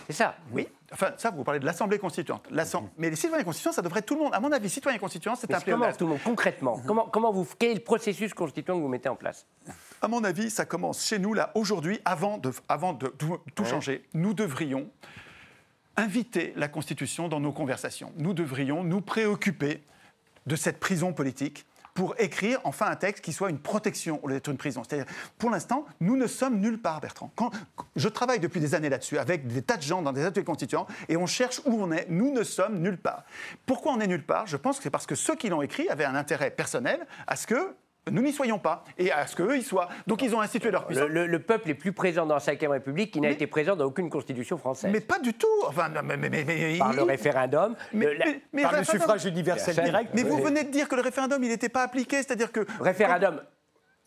[0.08, 0.68] C'est ça Oui.
[0.94, 2.48] Enfin, ça, vous parlez de l'Assemblée constituante.
[2.98, 4.34] Mais les citoyens constituants, ça devrait être tout le monde.
[4.34, 7.48] À mon avis, citoyens constituants, c'est un Comment tout le monde Concrètement, comment, comment vous,
[7.58, 9.46] quel est le processus constituant que vous mettez en place?
[10.02, 14.04] À mon avis, ça commence chez nous, là, aujourd'hui, avant de, avant de tout, changer.
[14.14, 14.90] Nous devrions
[15.96, 18.12] inviter la Constitution dans nos conversations.
[18.18, 19.82] Nous devrions nous préoccuper
[20.46, 24.36] de cette prison politique pour écrire enfin un texte qui soit une protection au lieu
[24.36, 24.84] d'être une prison.
[24.84, 27.32] C'est-à-dire, pour l'instant, nous ne sommes nulle part, Bertrand.
[27.36, 27.52] Quand,
[27.96, 30.88] je travaille depuis des années là-dessus avec des tas de gens dans des ateliers constituants
[31.10, 32.08] et on cherche où on est.
[32.10, 33.24] Nous ne sommes nulle part.
[33.66, 34.48] Pourquoi on est nulle part?
[34.48, 37.36] Je pense que c'est parce que ceux qui l'ont écrit avaient un intérêt personnel à
[37.36, 37.76] ce que
[38.10, 39.88] nous n'y soyons pas, et à ce qu'eux y soient.
[40.08, 41.08] Donc ils ont institué leur puissance.
[41.08, 44.10] Le, peuple est plus présent dans la Ve République qui n'a été présent dans aucune
[44.10, 44.92] constitution française.
[44.92, 45.48] Mais pas du tout.
[45.68, 47.76] Enfin, mais, par le référendum,
[48.62, 50.12] par le suffrage universel direct.
[50.14, 52.66] Mais vous venez de dire que le référendum, il n'était pas appliqué, c'est-à-dire que...
[52.80, 53.42] Référendum,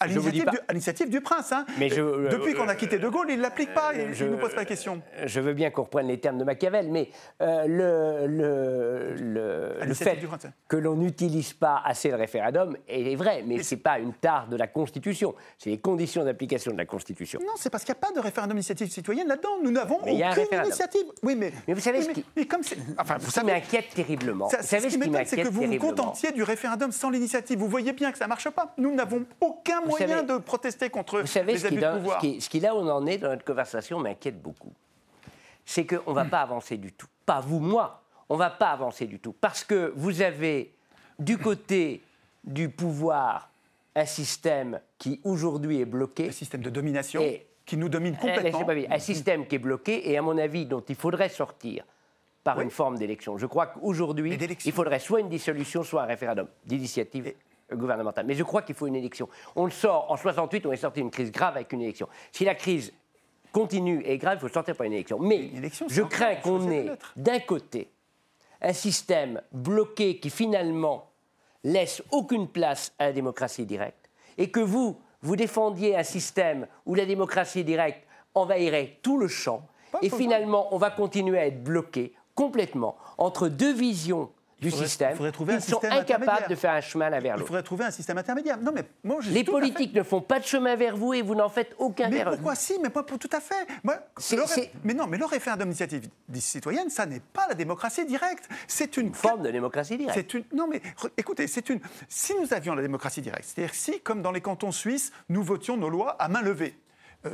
[0.05, 1.53] à l'initiative du, prince.
[1.53, 1.65] Hein.
[1.79, 4.39] Mais euh, Depuis qu'on a quitté De Gaulle, il ne l'applique pas, il ne nous
[4.39, 5.03] pose pas la question.
[5.25, 7.11] Je veux bien qu'on reprenne les termes de Machiavel, mais
[7.43, 10.19] euh, le, le, le, fait
[10.69, 14.49] que l'on n'utilise pas assez le référendum est vrai, mais, ce n'est pas une tare
[14.49, 17.41] de la Constitution, c'est les conditions d'application de la Constitution.
[17.41, 19.57] Non, c'est parce qu'il n'y a pas de référendum d'initiative citoyenne là-dedans.
[19.63, 21.05] Nous n'avons aucune initiative.
[21.23, 22.63] Oui, mais, mais vous savez ce qui, mais comme
[22.99, 24.49] enfin, vous savez, m'inquiète terriblement.
[24.49, 27.59] Ça, savez ce qui, m'inquiète, c'est que vous vous contentiez du référendum sans l'initiative.
[27.59, 28.75] Vous voyez bien que ça ne marche pas.
[28.79, 32.20] Nous n'avons aucun moyen de protester contre vous savez, les abus de pouvoir.
[32.20, 34.72] Ce qui, ce qui, là on en est dans notre conversation, m'inquiète beaucoup.
[35.64, 37.07] C'est qu'on ne va pas avancer du tout.
[37.24, 38.03] Pas vous, moi.
[38.28, 39.32] On ne va pas avancer du tout.
[39.32, 40.74] Parce que vous avez,
[41.18, 42.03] du côté
[42.42, 43.51] du pouvoir,
[43.95, 46.28] un système qui aujourd'hui est bloqué.
[46.28, 47.22] Un système de domination
[47.64, 48.66] qui nous domine eh, complètement.
[48.90, 51.84] Un système qui est bloqué et, à mon avis, dont il faudrait sortir
[52.42, 53.38] par une forme d'élection.
[53.38, 57.32] Je crois qu'aujourd'hui, il faudrait soit une dissolution, soit un référendum d'initiative
[57.73, 58.27] gouvernementale.
[58.27, 59.29] Mais je crois qu'il faut une élection.
[59.57, 62.09] On le sort, en 68, on est sorti d'une crise grave avec une élection.
[62.33, 62.93] Si la crise
[63.53, 65.19] continue et est grave, il faut sortir par une élection.
[65.19, 65.51] Mais
[65.89, 67.91] je crains qu'on ait d'un côté
[68.61, 71.11] un système bloqué qui finalement
[71.62, 76.95] laisse aucune place à la démocratie directe et que vous, vous défendiez un système où
[76.95, 79.67] la démocratie directe envahirait tout le champ
[80.03, 84.31] et finalement on va continuer à être bloqué complètement entre deux visions
[84.65, 85.17] du système.
[85.21, 87.45] Ils sont incapables de faire un chemin vers l'autre.
[87.45, 88.59] Il faudrait trouver un système intermédiaire.
[88.59, 91.35] Non, mais moi, je Les politiques ne font pas de chemin vers vous et vous
[91.35, 93.67] n'en faites aucun mais Pourquoi si Mais pas pour tout à fait.
[94.85, 98.49] Mais non, mais le référendum d'initiative citoyenne, ça n'est pas la démocratie directe.
[98.67, 99.15] C'est une...
[99.15, 100.35] forme de démocratie directe.
[100.35, 100.45] Une...
[100.53, 100.81] Non, mais
[101.17, 101.81] écoutez, c'est une.
[102.09, 105.77] Si nous avions la démocratie directe, c'est-à-dire si, comme dans les cantons suisses, nous votions
[105.77, 106.77] nos lois à main levée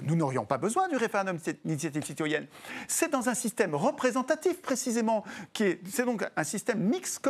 [0.02, 2.46] nous n'aurions pas besoin du référendum d'initiative citoyenne.
[2.88, 7.26] C'est dans un système représentatif précisément, qui est, c'est donc un système mixte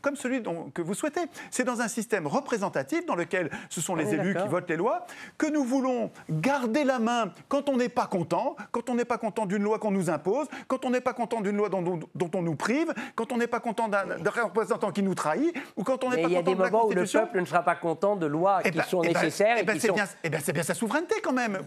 [0.00, 1.22] comme, celui dont, que vous souhaitez.
[1.50, 5.06] C'est dans un système représentatif dans lequel ce sont les élus qui votent les lois,
[5.38, 9.18] que nous voulons garder la main quand on n'est pas content, quand on n'est pas
[9.18, 12.30] content d'une loi qu'on nous impose, quand on n'est pas content d'une loi dont, dont,
[12.34, 14.04] on nous prive, quand on n'est pas content d'un,
[14.42, 16.30] représentant qui nous trahit, ou quand on n'est pas content de la Constitution.
[16.30, 18.70] Il y a des moments où le peuple ne sera pas content de lois eh
[18.70, 19.56] qui ben, sont eh ben, nécessaires.
[19.60, 21.58] Eh ben, c'est, bien, bien, c'est bien sa souveraineté quand même.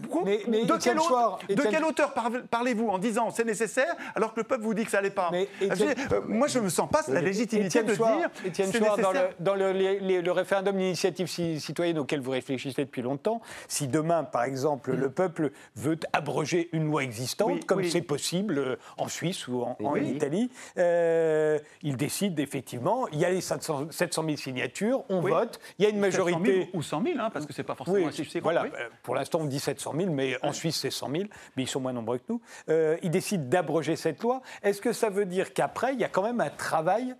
[0.48, 2.12] Mais, de, quelle hauteur, de quelle hauteur
[2.50, 5.30] parlez-vous en disant c'est nécessaire alors que le peuple vous dit que ça l'est pas
[5.32, 8.30] mais euh, Moi, je ne me sens pas la légitimité de dire.
[8.44, 13.40] Étienne Chouard, dans, le, dans le, le, référendum d'initiative citoyenne auquel vous réfléchissez depuis longtemps,
[13.68, 18.76] si demain, par exemple, le peuple veut abroger une loi existante, comme c'est possible euh,
[18.98, 24.36] en Suisse ou en, Italie, euh, il décide effectivement, il y a les 700, 000
[24.36, 26.70] signatures, on vote, il y a une majorité.
[26.72, 28.66] ou 100 000, hein, parce que c'est pas forcément un Voilà,
[29.02, 31.24] pour l'instant, on dit 700 000, mais en Suisse, c'est 100 000,
[31.56, 32.40] mais ils sont moins nombreux que nous.
[32.68, 34.42] Euh, il décide d'abroger cette loi.
[34.62, 37.14] Est-ce que ça veut dire qu'après, il y a quand même un travail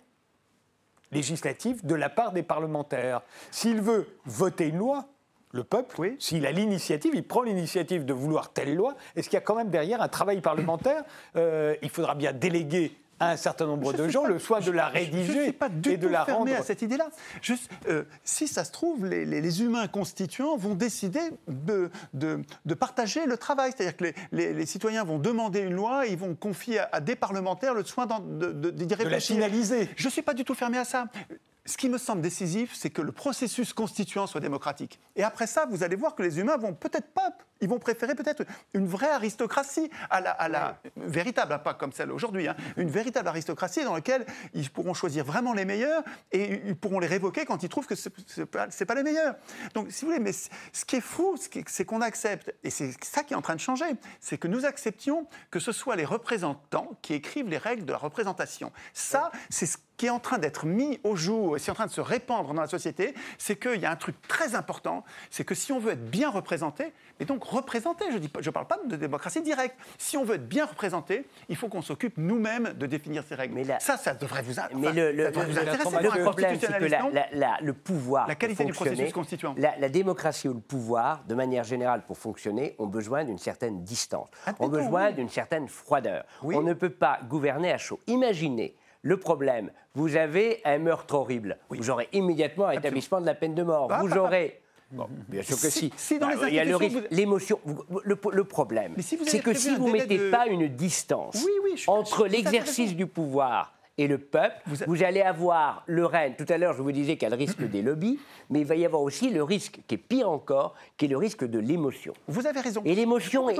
[1.11, 3.21] législatif de la part des parlementaires?
[3.51, 5.05] S'il veut voter une loi,
[5.51, 9.41] le peuple, s'il a l'initiative, il prend l'initiative de vouloir telle loi, est-ce qu'il y
[9.41, 11.03] a quand même derrière un travail parlementaire?
[11.37, 14.87] Euh, Il faudra bien déléguer à un certain nombre de gens le soin de la
[14.87, 16.53] rédiger pas du et de la rendre.
[16.53, 17.09] à cette idée-là.
[17.87, 23.71] Euh, si ça se trouve, les, humains constituants vont décider de, de, partager le travail.
[23.75, 27.73] C'est-à-dire que les, citoyens vont demander une loi et ils vont confier à, des parlementaires
[27.73, 29.05] le soin d'y réfléchir.
[29.05, 29.89] De la finaliser.
[29.95, 31.07] Je ne suis pas du tout fermé à ça
[31.65, 34.99] ce qui me semble décisif, c'est que le processus constituant soit démocratique.
[35.15, 38.13] Et après ça, vous allez voir que les humains vont peut-être pas, ils vont préférer
[38.13, 38.43] peut-être
[38.75, 42.89] une vraie aristocratie à la, à la véritable, hein, pas comme celle aujourd'hui, hein, une
[42.89, 47.45] véritable aristocratie dans laquelle ils pourront choisir vraiment les meilleurs et ils pourront les révoquer
[47.45, 49.35] quand ils trouvent que ce n'est pas, pas, les meilleurs.
[49.73, 51.35] Donc, si vous voulez, mais ce qui est fou,
[51.65, 53.85] c'est qu'on accepte, et c'est ça qui est en train de changer,
[54.19, 57.97] c'est que nous acceptions que ce soit les représentants qui écrivent les règles de la
[57.97, 58.71] représentation.
[58.93, 61.75] Ça, c'est ce qui est en train d'être mis au jour et qui est en
[61.75, 65.03] train de se répandre dans la société, c'est qu'il y a un truc très important,
[65.29, 68.67] c'est que si on veut être bien représenté, et donc représenté, je ne je parle
[68.67, 72.73] pas de démocratie directe, si on veut être bien représenté, il faut qu'on s'occupe nous-mêmes
[72.73, 73.55] de définir ces règles.
[73.55, 76.01] Mais ça, ça devrait vous, mais le, le, intéresser.
[76.01, 80.53] Le problème, c'est que la, le pouvoir, la qualité du processus constituant, la, démocratie ou
[80.53, 84.27] le pouvoir, de manière générale, pour fonctionner, ont besoin d'une certaine distance,
[84.59, 86.25] ont besoin d'une certaine froideur.
[86.43, 87.99] On ne peut pas gouverner à chaud.
[88.07, 88.75] Imaginez
[89.05, 91.59] le problème, vous avez un meurtre horrible.
[91.69, 93.87] Vous aurez immédiatement un établissement de la peine de mort.
[93.87, 95.93] Bah, vous bah, aurez Bon, bien sûr que si.
[96.19, 97.59] Bah, il y a le risque, l'émotion.
[98.03, 101.45] Le, problème, c'est que si vous ne mettez pas une distance
[101.85, 104.55] entre l'exercice du pouvoir et le peuple.
[104.87, 106.33] Vous, allez avoir le règne.
[106.37, 108.19] Tout à l'heure, je vous disais qu'il y a le risque des lobbies,
[108.49, 111.17] mais il va y avoir aussi le risque qui est pire encore, qui est le
[111.17, 112.13] risque de l'émotion.
[112.27, 112.81] Vous avez raison.
[112.83, 113.57] Et l'émotion est,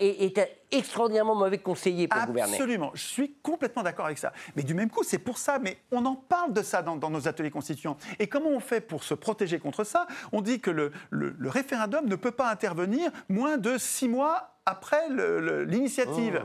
[0.00, 2.54] est, est, extraordinairement mauvais conseiller pour gouverner.
[2.54, 2.90] Absolument.
[2.94, 4.32] Je suis complètement d'accord avec ça.
[4.56, 5.58] Mais du même coup, c'est pour ça.
[5.58, 7.96] Mais on en parle de ça dans, nos ateliers constituants.
[8.18, 10.06] Et comment on fait pour se protéger contre ça?
[10.32, 15.08] On dit que le, le, référendum ne peut pas intervenir moins de six mois après
[15.66, 16.42] l'initiative.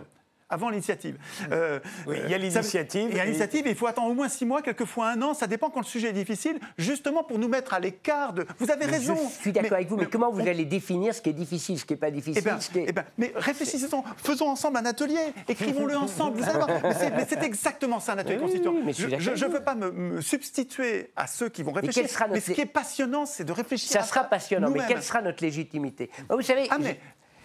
[0.50, 1.18] Avant l'initiative.
[1.52, 3.10] Euh, il y a l'initiative.
[3.12, 5.46] Il y a l'initiative, il faut attendre au moins six mois, quelquefois un an, ça
[5.46, 8.48] dépend quand le sujet est difficile, justement pour nous mettre à l'écart de...
[8.58, 9.16] Vous avez raison.
[9.16, 11.86] Je suis d'accord avec vous, mais, comment vous allez définir ce qui est difficile, ce
[11.86, 15.96] qui n'est pas difficile eh ben, eh ben, Mais réfléchissons, faisons ensemble un atelier, écrivons-le
[15.98, 16.68] ensemble, vous voir.
[16.82, 18.74] Mais c'est exactement ça un atelier constituant.
[18.92, 22.66] je ne veux pas me, substituer à ceux qui vont réfléchir, mais, ce qui est
[22.66, 26.10] passionnant, c'est de réfléchir Ça sera passionnant, mais quelle sera notre légitimité?
[26.30, 26.78] Vous savez, ah,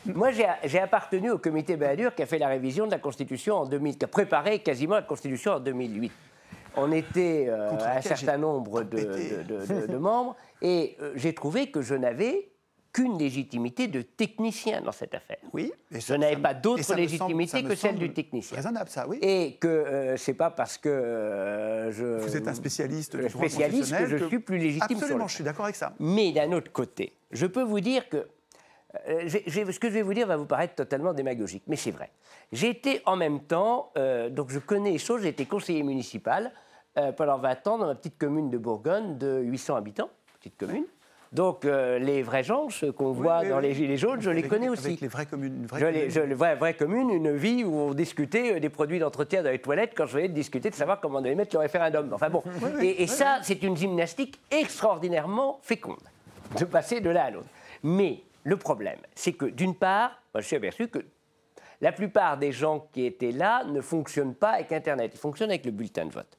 [0.06, 3.66] moi, j'ai appartenu au comité Balladur qui a fait la révision de la Constitution en
[3.66, 6.12] 2000, qui a préparé quasiment la Constitution en 2008.
[6.76, 12.50] On était euh, un certain nombre de, membres et euh, j'ai trouvé que je n'avais
[12.92, 15.38] qu'une légitimité de technicien dans cette affaire.
[15.52, 15.72] Oui.
[15.90, 18.56] je n'avais pas d'autre légitimité que celle du technicien.
[18.56, 19.18] Raisonnable, ça, oui.
[19.20, 22.20] Et que euh, c'est pas parce que je.
[22.20, 24.96] Vous êtes un spécialiste du spécialiste que je suis plus légitime.
[24.96, 25.94] Absolument, je suis d'accord avec ça.
[25.98, 28.26] Mais d'un autre côté, je peux vous dire que
[29.08, 32.10] euh, ce que je vais vous dire va vous paraître totalement démagogique, mais c'est vrai.
[32.52, 36.52] J'ai été en même temps, euh, donc je connais les choses, j'ai été conseiller municipal
[36.98, 40.84] euh, pendant 20 ans dans ma petite commune de Bourgogne de 800 habitants, petite commune.
[41.32, 44.86] Donc les vrais gens, ceux qu'on voit dans les Gilets jaunes, je les connais aussi.
[44.86, 45.56] Avec les vraies communes.
[45.56, 45.86] Une vraie je
[46.20, 46.28] commune.
[46.28, 50.06] Les, vraies, communes, une vie où on discutait des produits d'entretien dans les toilettes quand
[50.06, 52.08] je venais de discuter de savoir comment on allait mettre le référendum.
[52.12, 52.44] Enfin bon,
[52.80, 55.98] et, et ça, c'est une gymnastique extraordinairement féconde
[56.56, 57.48] de passer de l'un à l'autre.
[57.82, 61.04] Mais le problème, c'est que d'une part, je suis aperçu que
[61.80, 65.64] la plupart des gens qui étaient là ne fonctionnent pas avec Internet, ils fonctionnent avec
[65.64, 66.38] le bulletin de vote.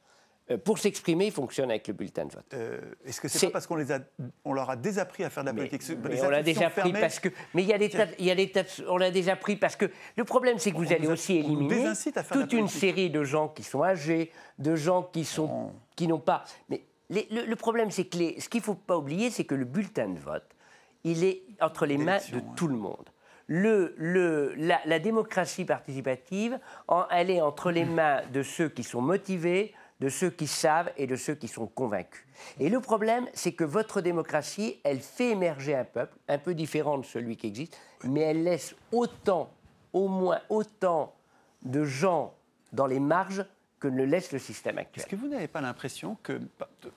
[0.51, 2.45] euh, pour s'exprimer, ils fonctionnent avec le bulletin de vote.
[2.53, 3.99] Euh, est-ce que c'est pas parce qu'on les a,
[4.43, 5.81] on leur a désappris à faire de la politique?
[6.03, 7.29] Mais, on l'a déjà pris parce que.
[7.55, 9.55] Mais il y a des tas, il y a des tas, on l'a déjà pris
[9.55, 11.93] parce que le problème, c'est que vous allez aussi éliminer
[12.31, 16.43] toute une série de gens qui sont âgés, de gens qui sont, qui n'ont pas.
[16.69, 19.65] Mais le, problème, c'est que les, ce qu'il ne faut pas oublier, c'est que le
[19.65, 20.54] bulletin de vote,
[21.05, 23.09] il est entre les mains de tout le monde.
[23.47, 26.59] Le, le, la, la, démocratie participative,
[27.11, 31.05] elle est entre les mains de ceux qui sont motivés, de ceux qui savent et
[31.05, 32.25] de ceux qui sont convaincus.
[32.59, 36.97] Et le problème, c'est que votre démocratie, elle fait émerger un peuple, un peu différent
[36.97, 39.51] de celui qui existe, mais elle laisse autant,
[39.93, 41.15] au moins autant
[41.61, 42.33] de gens
[42.73, 43.45] dans les marges
[43.85, 45.03] que ne laisse le système actuel.
[45.03, 46.41] Est-ce que vous n'avez pas l'impression que,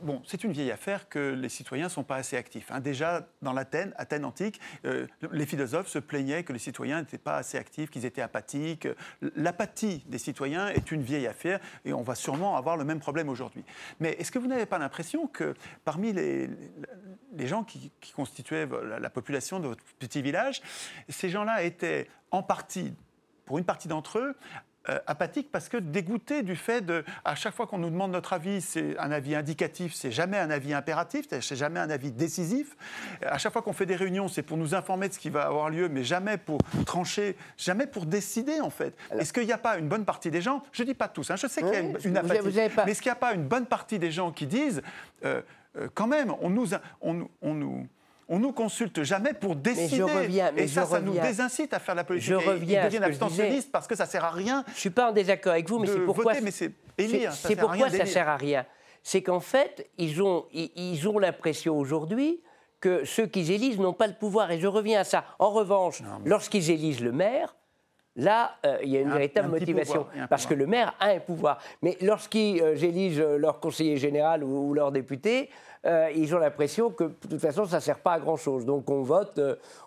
[0.01, 2.71] bon, c'est une vieille affaire que les citoyens ne sont pas assez actifs.
[2.71, 2.81] Hein.
[2.81, 7.37] Déjà, dans l'Athènes, Athènes antique, euh, les philosophes se plaignaient que les citoyens n'étaient pas
[7.37, 8.89] assez actifs, qu'ils étaient apathiques.
[9.37, 13.29] L'apathie des citoyens est une vieille affaire et on va sûrement avoir le même problème
[13.29, 13.65] aujourd'hui.
[14.01, 16.49] Mais est-ce que vous n'avez pas l'impression que parmi les,
[17.37, 20.63] les gens qui, constituaient la population de votre petit village,
[21.09, 22.95] ces gens-là étaient en partie
[23.49, 24.37] pour une partie d'entre eux,
[24.89, 28.33] euh, apathique parce que dégoûté du fait de, à chaque fois qu'on nous demande notre
[28.33, 32.77] avis, c'est un avis indicatif, c'est jamais un avis impératif, c'est jamais un avis décisif.
[33.23, 35.47] À chaque fois qu'on fait des réunions, c'est pour nous informer de ce qui va
[35.47, 38.95] avoir lieu, mais jamais pour trancher, jamais pour décider en fait.
[39.19, 41.37] Est-ce qu'il n'y a pas une bonne partie des gens, je dis pas tous, hein,
[41.37, 42.41] je sais qu'il y a une, apathie,
[42.85, 44.83] mais est-ce qu'il n'y a pas une bonne partie des gens qui disent,
[45.25, 45.43] euh,
[45.77, 46.69] euh, quand même, on nous,
[47.01, 47.87] on, on nous
[48.29, 49.97] on nous consulte jamais pour décider.
[49.97, 52.29] je reviens, et ça, ça nous désincite à faire la politique.
[52.29, 52.83] Je reviens.
[52.83, 54.65] Ils deviennent abstentionnistes parce que ça sert à rien.
[54.75, 56.35] Je suis pas en désaccord avec vous, mais c'est pourquoi.
[56.35, 58.67] c'est pourquoi ça sert à rien.
[59.03, 62.43] C'est qu'en fait, ils ont, ils ont l'impression aujourd'hui
[62.81, 64.51] que ceux qu'ils élisent n'ont pas le pouvoir.
[64.51, 65.25] Et je reviens à ça.
[65.39, 67.55] En revanche, lorsqu'ils élisent le maire,
[68.19, 71.61] Là, euh, il y a une véritable motivation, parce que le maire a un pouvoir.
[71.83, 75.51] Mais lorsqu'ils euh, élisent leur conseiller général ou, leur député,
[75.87, 78.65] euh, ils ont l'impression que de toute façon, ça ne sert pas à grand-chose.
[78.65, 79.41] Donc on vote,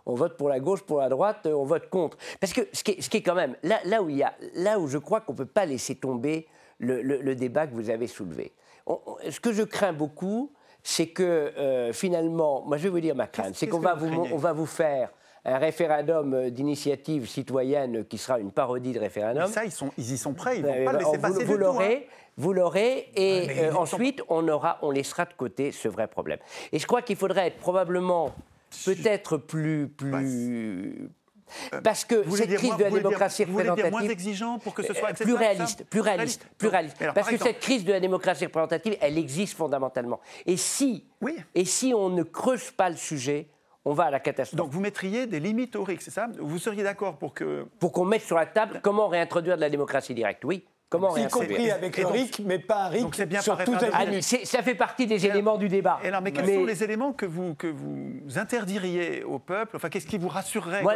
[0.05, 2.17] on vote pour la gauche, pour la droite, on vote contre.
[2.39, 4.23] Parce que ce qui est, ce qui est quand même, là, là, où il y
[4.23, 6.47] a, là où je crois qu'on ne peut pas laisser tomber
[6.79, 8.53] le, débat que vous avez soulevé.
[9.29, 13.55] ce que je crains beaucoup, c'est que finalement, moi je vais vous dire ma crainte,
[13.55, 13.95] c'est qu'on va,
[14.31, 15.11] on va vous faire
[15.45, 19.47] un référendum euh, d'initiative citoyenne qui sera une parodie de référendum.
[19.47, 21.21] ça, ils, sont, ils y sont prêts, ils ne vont euh, pas le laisser vous,
[21.21, 22.15] passer vous l'aurez, hein.
[22.37, 26.39] Vous l'aurez, et euh, ensuite, on, aura, on laissera de côté ce vrai problème.
[26.71, 28.33] Et je crois qu'il faudrait être probablement
[28.85, 31.09] peut-être plus, plus,
[31.83, 33.85] parce que cette crise de la démocratie représentative.
[33.85, 36.97] Vous moins exigeant pour que ce soit Plus réaliste, plus réaliste, plus réaliste.
[37.13, 40.21] Parce que cette crise de la démocratie représentative, elle existe fondamentalement.
[40.45, 41.35] Et si, oui.
[41.53, 43.47] et si on ne creuse pas le sujet,
[43.85, 44.57] on va à la catastrophe.
[44.57, 46.27] Donc vous mettriez des limites au RIC, c'est ça?
[46.39, 47.65] Vous seriez d'accord pour que...
[47.79, 50.65] Pour qu'on mette sur la table comment réintroduire de la démocratie directe, oui.
[50.91, 53.73] Comment y compris avec le RIC, mais pas un RIC donc bien sur tout
[54.43, 55.99] Ça fait partie des éléments du débat.
[56.03, 59.77] Et alors, mais quels sont les éléments que vous, que vous interdiriez au peuple?
[59.77, 60.83] Enfin, qu'est-ce qui vous rassurerait?
[60.83, 60.95] Moi,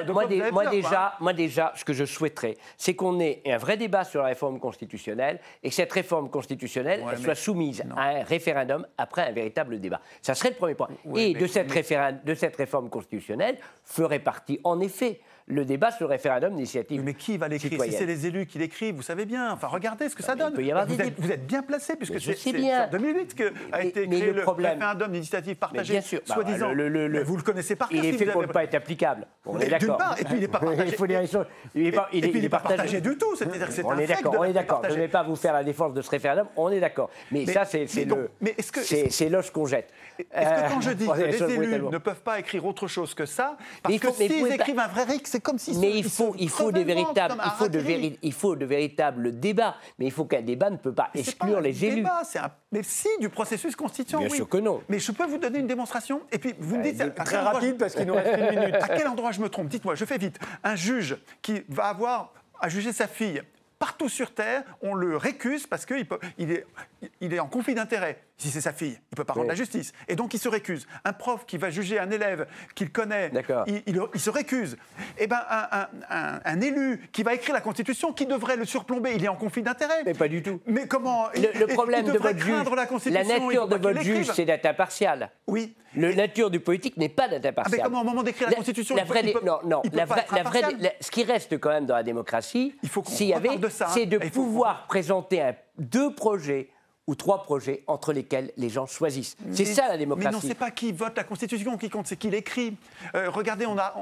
[0.51, 4.21] moi, déjà, moi déjà, ce que je souhaiterais, c'est qu'on ait un vrai débat sur
[4.21, 9.31] la réforme constitutionnelle et que cette réforme constitutionnelle soit soumise à un référendum après un
[9.31, 10.01] véritable débat.
[10.21, 10.89] Ça serait le premier point.
[11.15, 16.11] et de, cette de cette réforme constitutionnelle ferait partie, en effet, le débat sur le
[16.11, 17.01] référendum d'initiative.
[17.03, 19.51] Mais qui va l'écrire Si c'est les élus qui l'écrivent, vous savez bien.
[19.51, 20.53] Enfin, regardez ce que ça donne.
[20.53, 21.03] Peut y avoir vous, des...
[21.03, 25.55] êtes, vous, êtes, bien placé, puisque c'est en 2008 qu'a été créé le, référendum d'initiative
[25.55, 25.93] partagée.
[25.93, 26.21] bien sûr.
[26.25, 26.69] Soi-disant.
[26.69, 28.03] Bah, vous le connaissez par cœur.
[28.03, 29.27] Il est fait pour ne pas être applicable.
[29.45, 30.15] On est d'accord.
[30.17, 30.95] Et puis il n'est pas partagé.
[31.73, 33.35] Il n'est pas partagé du tout.
[33.35, 34.35] C'est-à-dire que c'est On est d'accord.
[34.39, 34.81] On est d'accord.
[34.87, 36.47] Je ne vais pas vous faire la défense de ce référendum.
[36.55, 37.09] On est d'accord.
[37.31, 38.31] Mais ça, c'est le.
[39.11, 39.91] C'est l'os qu'on jette.
[40.19, 43.25] Est-ce que quand je dis que les élus ne peuvent pas écrire autre chose que
[43.25, 45.71] ça, parce que s'ils écrivent un vrai RIC, c'est comme si
[46.37, 47.83] il faut des véritables, il faut de,
[48.21, 49.75] il faut de véritables débats.
[49.99, 52.05] Mais il faut qu'un débat ne peut pas exclure les élus.
[52.05, 54.81] Un, mais si, du processus constituant, Bien sûr que non.
[54.89, 57.15] Mais je peux vous donner une démonstration Et puis, vous me bah, dites...
[57.15, 58.75] très rapide, parce qu'il nous reste une minute.
[58.85, 59.67] À quel endroit je me trompe?
[59.67, 60.37] Dites-moi, je fais vite.
[60.63, 63.41] Un juge qui va avoir à juger sa fille
[63.79, 66.07] partout sur Terre, on le récuse parce qu'il
[66.37, 66.65] il est,
[67.21, 68.24] il est en conflit d'intérêts.
[68.37, 69.93] Si c'est sa fille, il ne peut pas rendre la justice.
[70.09, 70.87] Et donc il se récuse.
[71.05, 73.31] Un prof qui va juger un élève qu'il connaît,
[73.65, 74.75] il, il, se récuse.
[75.17, 75.87] Eh bien, un,
[76.43, 79.63] un, élu qui va écrire la Constitution, qui devrait le surplomber, il est en conflit
[79.63, 80.03] d'intérêts.
[80.05, 80.59] Mais pas du tout.
[80.65, 82.65] Mais comment Le, problème de votre juge,
[83.07, 85.31] la, la nature de votre juge, c'est d'être impartial.
[85.47, 85.73] Oui.
[85.95, 87.79] La nature du politique n'est pas d'être impartial.
[87.79, 90.43] Ah, mais comment, au moment d'écrire la, Constitution, la vraie, non, non, la vraie, la
[90.43, 90.61] vraie,
[90.99, 92.75] ce qui reste quand même dans la démocratie,
[93.05, 95.41] s'il y avait, c'est de pouvoir présenter
[95.77, 96.69] deux projets
[97.07, 99.37] ou trois projets entre lesquels les gens choisissent.
[99.51, 100.27] C'est ça la démocratie.
[100.27, 102.75] Mais non, c'est pas qui vote la Constitution qui compte, c'est qui l'écrit.
[103.13, 103.93] Euh, regardez, on a,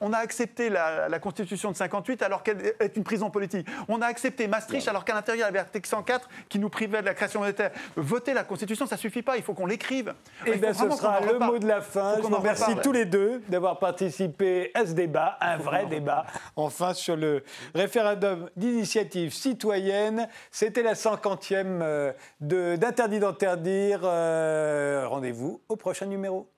[0.00, 3.66] on, a accepté la, Constitution de 58 alors qu'elle est une prison politique.
[3.88, 7.00] On a accepté Maastricht alors qu'à l'intérieur il y avait l'article 104 qui nous privait
[7.00, 7.70] de la création monétaire.
[7.96, 10.14] Voter la Constitution, ça suffit pas, il faut qu'on l'écrive.
[10.46, 12.16] Et eh bien ce sera le mot de la fin.
[12.16, 16.26] Je vous remercie tous les deux d'avoir participé à ce débat, un vrai débat,
[16.56, 17.44] enfin sur le
[17.74, 20.28] référendum d'initiative citoyenne.
[20.50, 22.12] C'était la 50e
[22.42, 24.00] d'interdit d'interdire.
[24.04, 26.52] Euh, rendez-vous au prochain numéro.